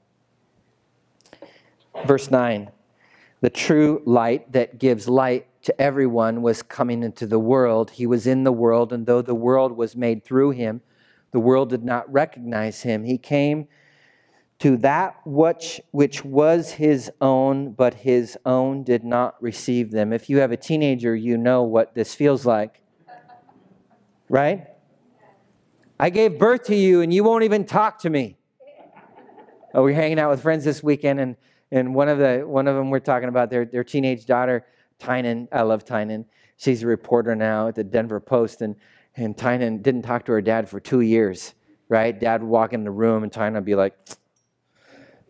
[2.07, 2.70] Verse 9
[3.41, 7.91] The true light that gives light to everyone was coming into the world.
[7.93, 10.80] He was in the world, and though the world was made through him,
[11.32, 13.05] the world did not recognize him.
[13.05, 13.68] He came
[14.59, 20.12] to that which, which was his own, but his own did not receive them.
[20.12, 22.80] If you have a teenager, you know what this feels like.
[24.28, 24.66] Right?
[26.00, 28.38] I gave birth to you and you won't even talk to me.
[29.74, 31.36] Oh, we're hanging out with friends this weekend, and,
[31.70, 34.64] and one, of the, one of them we're talking about their, their teenage daughter,
[34.98, 35.48] Tynan.
[35.52, 36.24] I love Tynan.
[36.57, 38.76] She's a reporter now at the Denver Post, and,
[39.16, 41.52] and Tynan didn't talk to her dad for two years,
[41.90, 42.18] right?
[42.18, 43.94] Dad would walk in the room, and Tynan would be like,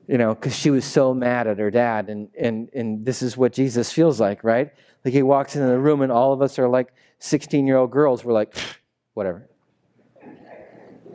[0.09, 2.09] you know, because she was so mad at her dad.
[2.09, 4.71] And, and, and this is what Jesus feels like, right?
[5.05, 7.91] Like he walks into the room and all of us are like 16 year old
[7.91, 8.25] girls.
[8.25, 8.57] We're like,
[9.15, 9.49] whatever.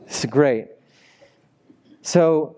[0.06, 0.68] It's great.
[2.02, 2.58] So,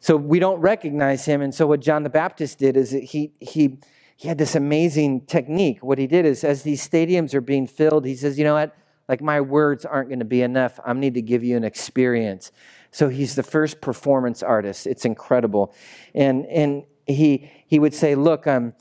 [0.00, 1.42] so we don't recognize him.
[1.42, 3.78] And so what John the Baptist did is he, he,
[4.16, 5.82] he had this amazing technique.
[5.82, 8.76] What he did is as these stadiums are being filled, he says, you know what?
[9.08, 10.80] Like my words aren't going to be enough.
[10.84, 12.50] I need to give you an experience.
[12.90, 14.86] So he's the first performance artist.
[14.86, 15.74] It's incredible.
[16.14, 18.74] And, and he, he would say, Look, um,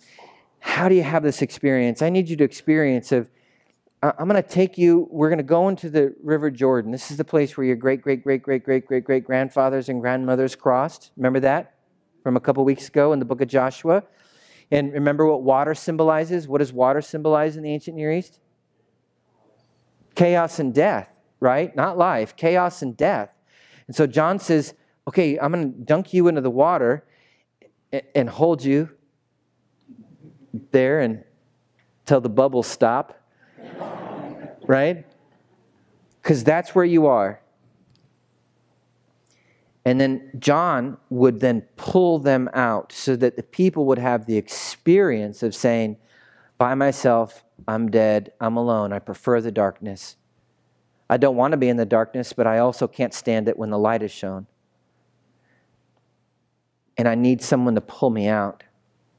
[0.59, 2.01] how do you have this experience?
[2.01, 3.29] I need you to experience of,
[4.01, 6.91] I'm going to take you, we're going to go into the River Jordan.
[6.91, 10.01] This is the place where your great, great, great, great, great, great, great grandfathers and
[10.01, 11.11] grandmothers crossed.
[11.17, 11.75] Remember that
[12.23, 14.03] from a couple weeks ago in the book of Joshua?
[14.71, 16.47] And remember what water symbolizes?
[16.47, 18.39] What does water symbolize in the ancient Near East?
[20.15, 21.75] Chaos and death, right?
[21.75, 23.29] Not life, chaos and death.
[23.87, 24.73] And so John says,
[25.07, 27.05] okay, I'm going to dunk you into the water
[28.13, 28.89] and hold you
[30.71, 33.21] there until the bubbles stop.
[34.67, 35.05] right?
[36.21, 37.41] Because that's where you are.
[39.85, 44.35] And then John would then pull them out so that the people would have the
[44.35, 45.97] experience of saying,
[46.57, 50.15] By myself, I'm dead, I'm alone, I prefer the darkness.
[51.09, 53.69] I don't want to be in the darkness, but I also can't stand it when
[53.69, 54.47] the light is shown.
[56.97, 58.63] And I need someone to pull me out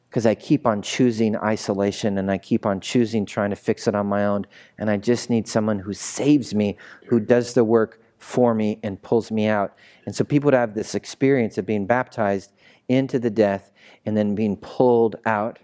[0.08, 3.94] because I keep on choosing isolation and I keep on choosing trying to fix it
[3.94, 4.46] on my own.
[4.78, 6.76] And I just need someone who saves me,
[7.06, 9.76] who does the work for me and pulls me out.
[10.06, 12.52] And so people would have this experience of being baptized
[12.88, 13.70] into the death
[14.06, 15.58] and then being pulled out.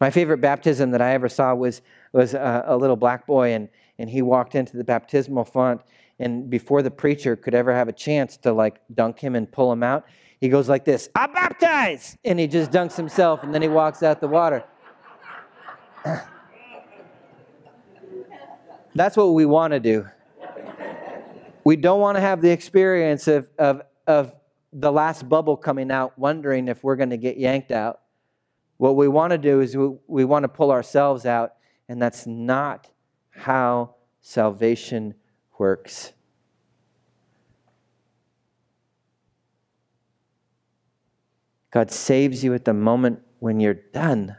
[0.00, 3.68] My favorite baptism that I ever saw was, was a, a little black boy, and
[3.98, 5.80] and he walked into the baptismal font
[6.18, 9.72] and before the preacher could ever have a chance to like dunk him and pull
[9.72, 10.04] him out
[10.40, 12.16] he goes like this i baptize!
[12.24, 14.64] And he just dunks himself and then he walks out the water.
[18.94, 20.06] That's what we want to do.
[21.64, 24.34] We don't want to have the experience of, of, of
[24.72, 28.00] the last bubble coming out wondering if we're going to get yanked out.
[28.78, 31.54] What we want to do is we, we want to pull ourselves out
[31.88, 32.88] and that's not
[33.38, 35.14] how salvation
[35.58, 36.12] works.
[41.70, 44.36] God saves you at the moment when you're done.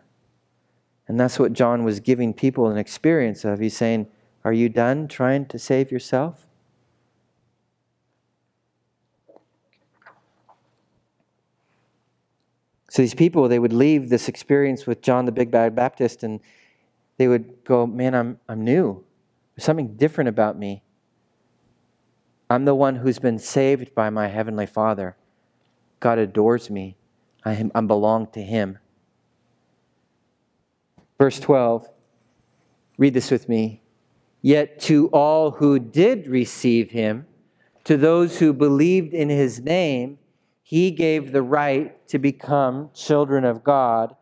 [1.08, 3.60] And that's what John was giving people an experience of.
[3.60, 4.08] He's saying,
[4.44, 6.46] Are you done trying to save yourself?
[12.90, 16.40] So these people, they would leave this experience with John the Big Bad Baptist and
[17.20, 19.04] they would go, Man, I'm, I'm new.
[19.54, 20.82] There's something different about me.
[22.50, 25.18] I'm the one who's been saved by my Heavenly Father.
[26.00, 26.96] God adores me.
[27.44, 28.80] I, am, I belong to Him.
[31.20, 31.90] Verse 12,
[32.98, 33.82] read this with me.
[34.42, 37.28] Yet to all who did receive Him,
[37.84, 40.20] to those who believed in His name,
[40.64, 44.16] He gave the right to become children of God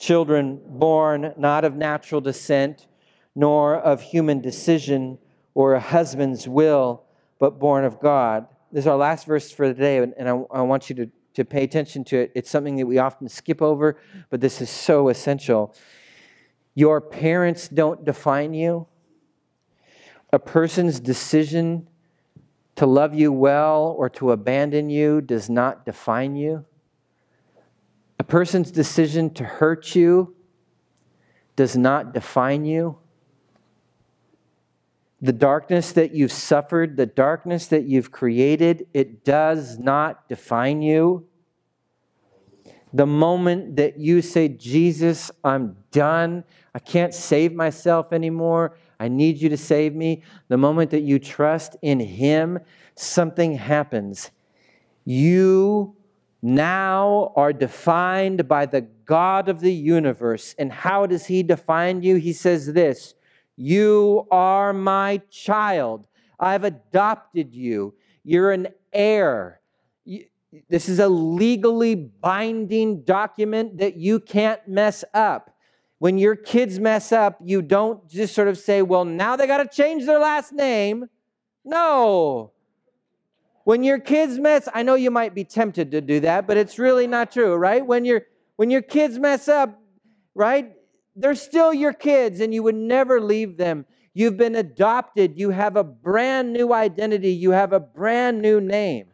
[0.00, 2.86] children born not of natural descent,
[3.36, 5.18] nor of human decision
[5.54, 7.04] or a husband's will,
[7.38, 8.48] but born of God.
[8.72, 11.44] This is our last verse for the day, and I, I want you to, to
[11.44, 12.32] pay attention to it.
[12.34, 13.98] It's something that we often skip over,
[14.30, 15.74] but this is so essential.
[16.74, 18.86] Your parents don't define you.
[20.32, 21.88] A person's decision
[22.76, 26.64] to love you well or to abandon you does not define you.
[28.30, 30.36] Person's decision to hurt you
[31.56, 32.96] does not define you.
[35.20, 41.26] The darkness that you've suffered, the darkness that you've created, it does not define you.
[42.92, 49.38] The moment that you say, Jesus, I'm done, I can't save myself anymore, I need
[49.38, 52.60] you to save me, the moment that you trust in Him,
[52.94, 54.30] something happens.
[55.04, 55.96] You
[56.42, 60.54] now are defined by the God of the universe.
[60.58, 62.16] And how does He define you?
[62.16, 63.14] He says this
[63.56, 66.06] You are my child.
[66.38, 67.94] I've adopted you.
[68.24, 69.60] You're an heir.
[70.68, 75.54] This is a legally binding document that you can't mess up.
[75.98, 79.58] When your kids mess up, you don't just sort of say, well, now they got
[79.58, 81.10] to change their last name.
[81.64, 82.52] No.
[83.70, 86.76] When your kids mess, I know you might be tempted to do that, but it's
[86.76, 87.86] really not true, right?
[87.86, 88.22] When your
[88.56, 89.80] when your kids mess up,
[90.34, 90.72] right?
[91.14, 93.86] They're still your kids and you would never leave them.
[94.12, 95.38] You've been adopted.
[95.38, 97.30] You have a brand new identity.
[97.30, 99.12] You have a brand new name.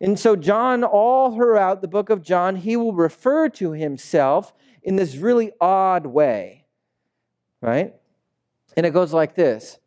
[0.00, 4.96] And so, John, all throughout the book of John, he will refer to himself in
[4.96, 6.64] this really odd way,
[7.62, 7.94] right?
[8.76, 9.78] And it goes like this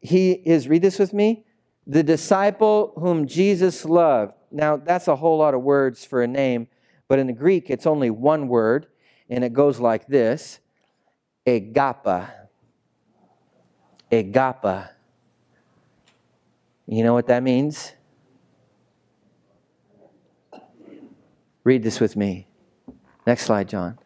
[0.00, 1.46] He is, read this with me,
[1.86, 4.32] the disciple whom Jesus loved.
[4.50, 6.68] Now, that's a whole lot of words for a name,
[7.08, 8.86] but in the Greek, it's only one word,
[9.28, 10.60] and it goes like this
[11.46, 12.30] Agapa.
[14.10, 14.90] Agapa.
[16.86, 17.92] You know what that means?
[21.64, 22.46] Read this with me.
[23.26, 23.98] Next slide, John.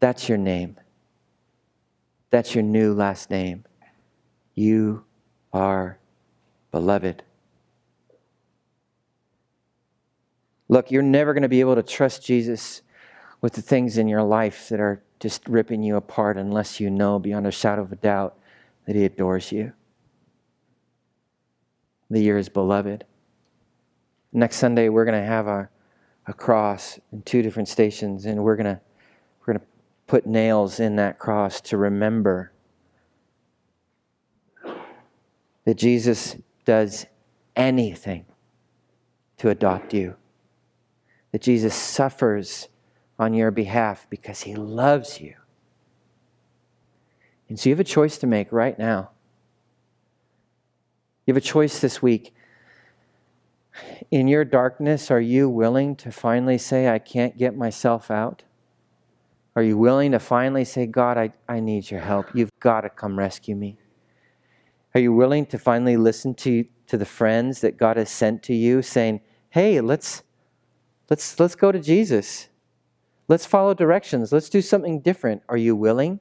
[0.00, 0.76] That's your name.
[2.30, 3.64] That's your new last name.
[4.58, 5.04] You
[5.52, 6.00] are
[6.72, 7.22] beloved.
[10.68, 12.82] Look, you're never going to be able to trust Jesus
[13.40, 17.20] with the things in your life that are just ripping you apart unless you know
[17.20, 18.36] beyond a shadow of a doubt
[18.86, 19.74] that He adores you.
[22.10, 23.04] The year is beloved.
[24.32, 25.68] Next Sunday, we're going to have a,
[26.26, 28.80] a cross in two different stations, and we're going to
[29.38, 29.66] we're going to
[30.08, 32.50] put nails in that cross to remember
[35.68, 37.04] that Jesus does
[37.54, 38.24] anything
[39.36, 40.16] to adopt you,
[41.30, 42.68] that Jesus suffers
[43.18, 45.34] on your behalf because he loves you.
[47.50, 49.10] And so you have a choice to make right now.
[51.26, 52.32] You have a choice this week
[54.10, 58.42] in your darkness, are you willing to finally say, I can't get myself out?
[59.54, 62.34] Are you willing to finally say, God, I, I need your help.
[62.34, 63.76] You've got to come rescue me?
[64.98, 68.52] Are you willing to finally listen to, to the friends that God has sent to
[68.52, 69.20] you saying,
[69.50, 70.24] hey, let's,
[71.08, 72.48] let's, let's go to Jesus.
[73.28, 74.32] Let's follow directions.
[74.32, 75.42] Let's do something different.
[75.48, 76.18] Are you willing?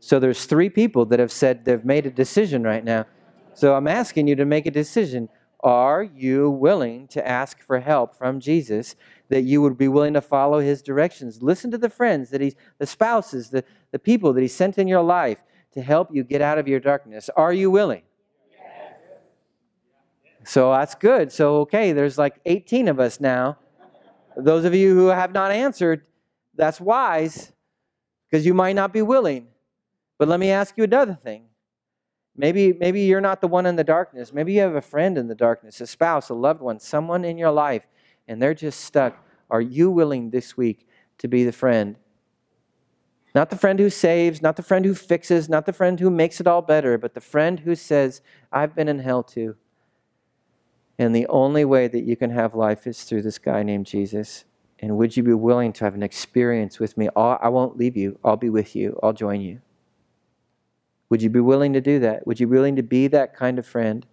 [0.00, 3.06] So there's three people that have said they've made a decision right now.
[3.54, 5.30] So I'm asking you to make a decision.
[5.62, 8.96] Are you willing to ask for help from Jesus?
[9.28, 11.42] That you would be willing to follow his directions.
[11.42, 14.88] Listen to the friends that he's, the spouses, the, the people that he sent in
[14.88, 15.42] your life
[15.74, 17.30] to help you get out of your darkness.
[17.36, 18.02] Are you willing?
[20.44, 21.30] So that's good.
[21.30, 23.58] So, okay, there's like 18 of us now.
[24.36, 26.04] Those of you who have not answered,
[26.54, 27.52] that's wise
[28.28, 29.48] because you might not be willing.
[30.18, 31.44] But let me ask you another thing
[32.36, 34.32] Maybe, maybe you're not the one in the darkness.
[34.32, 37.36] Maybe you have a friend in the darkness, a spouse, a loved one, someone in
[37.36, 37.86] your life,
[38.26, 39.22] and they're just stuck.
[39.50, 41.96] Are you willing this week to be the friend?
[43.34, 46.40] Not the friend who saves, not the friend who fixes, not the friend who makes
[46.40, 48.20] it all better, but the friend who says,
[48.50, 49.56] I've been in hell too.
[50.98, 54.44] And the only way that you can have life is through this guy named Jesus.
[54.78, 57.08] And would you be willing to have an experience with me?
[57.16, 58.18] I won't leave you.
[58.24, 58.98] I'll be with you.
[59.02, 59.60] I'll join you.
[61.12, 62.26] Would you be willing to do that?
[62.26, 64.06] Would you be willing to be that kind of friend,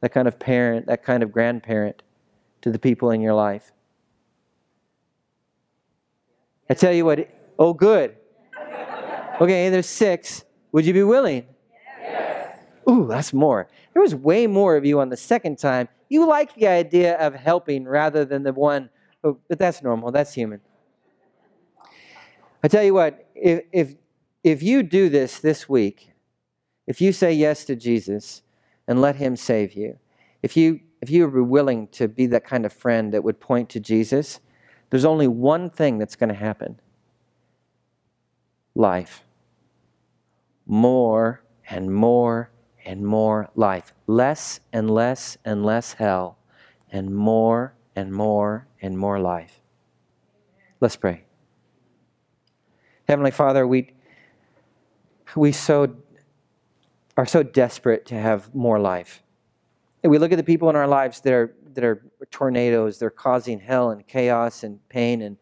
[0.00, 2.02] that kind of parent, that kind of grandparent
[2.62, 3.70] to the people in your life?
[6.70, 7.28] I tell you what,
[7.58, 8.16] oh, good.
[9.42, 10.42] Okay, there's six.
[10.72, 11.44] Would you be willing?
[12.00, 12.56] Yes.
[12.88, 13.68] Ooh, that's more.
[13.92, 15.86] There was way more of you on the second time.
[16.08, 18.88] You like the idea of helping rather than the one,
[19.22, 20.10] oh, but that's normal.
[20.10, 20.62] That's human.
[22.64, 23.94] I tell you what, if, if,
[24.42, 26.08] if you do this this week,
[26.86, 28.42] if you say yes to Jesus
[28.86, 29.98] and let him save you,
[30.42, 33.68] if you if you are willing to be that kind of friend that would point
[33.70, 34.38] to Jesus,
[34.90, 36.80] there's only one thing that's going to happen
[38.74, 39.24] life.
[40.66, 42.50] More and more
[42.84, 43.92] and more life.
[44.06, 46.38] Less and less and less hell,
[46.90, 49.60] and more and more and more life.
[50.80, 51.24] Let's pray.
[53.08, 53.92] Heavenly Father, we,
[55.36, 55.96] we so,
[57.16, 59.22] are so desperate to have more life.
[60.02, 63.10] And we look at the people in our lives that are, that are tornadoes, they're
[63.10, 65.22] causing hell and chaos and pain.
[65.22, 65.36] And,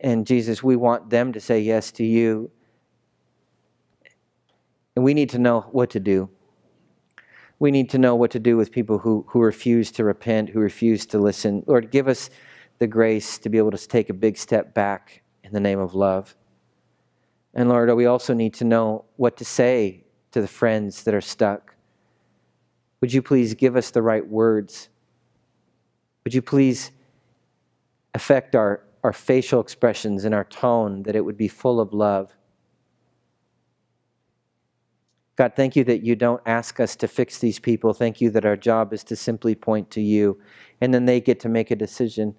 [0.00, 2.50] and Jesus, we want them to say yes to you.
[4.94, 6.30] And we need to know what to do.
[7.58, 10.60] We need to know what to do with people who, who refuse to repent, who
[10.60, 11.62] refuse to listen.
[11.66, 12.30] Lord, give us
[12.78, 15.94] the grace to be able to take a big step back in the name of
[15.94, 16.36] love.
[17.54, 20.05] And Lord, we also need to know what to say
[20.36, 21.74] to the friends that are stuck.
[23.00, 24.90] Would you please give us the right words?
[26.24, 26.90] Would you please
[28.12, 32.34] affect our, our facial expressions and our tone that it would be full of love?
[35.36, 37.94] God, thank you that you don't ask us to fix these people.
[37.94, 40.38] Thank you that our job is to simply point to you,
[40.82, 42.34] and then they get to make a decision.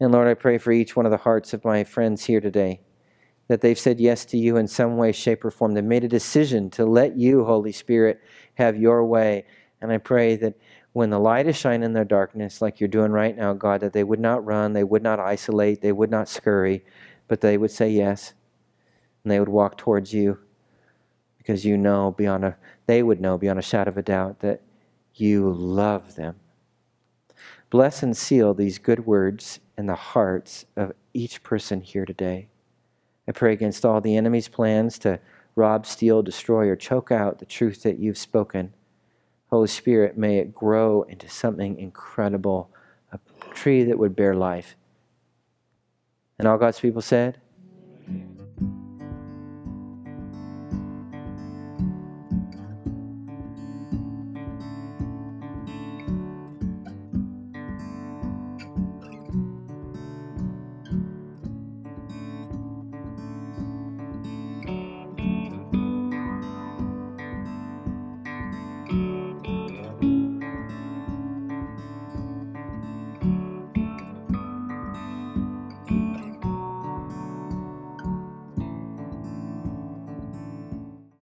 [0.00, 2.80] And Lord, I pray for each one of the hearts of my friends here today
[3.48, 5.72] that they've said yes to you in some way, shape, or form.
[5.72, 8.20] They've made a decision to let you, Holy Spirit,
[8.54, 9.44] have your way.
[9.80, 10.54] And I pray that
[10.92, 13.92] when the light is shining in their darkness, like you're doing right now, God, that
[13.92, 16.84] they would not run, they would not isolate, they would not scurry,
[17.26, 18.34] but they would say yes.
[19.24, 20.38] And they would walk towards you
[21.38, 24.62] because you know beyond a, they would know beyond a shadow of a doubt that
[25.14, 26.36] you love them.
[27.70, 32.48] Bless and seal these good words in the hearts of each person here today.
[33.28, 35.20] I pray against all the enemy's plans to
[35.54, 38.72] rob, steal, destroy, or choke out the truth that you've spoken.
[39.50, 42.70] Holy Spirit, may it grow into something incredible,
[43.12, 43.18] a
[43.52, 44.76] tree that would bear life.
[46.38, 47.38] And all God's people said,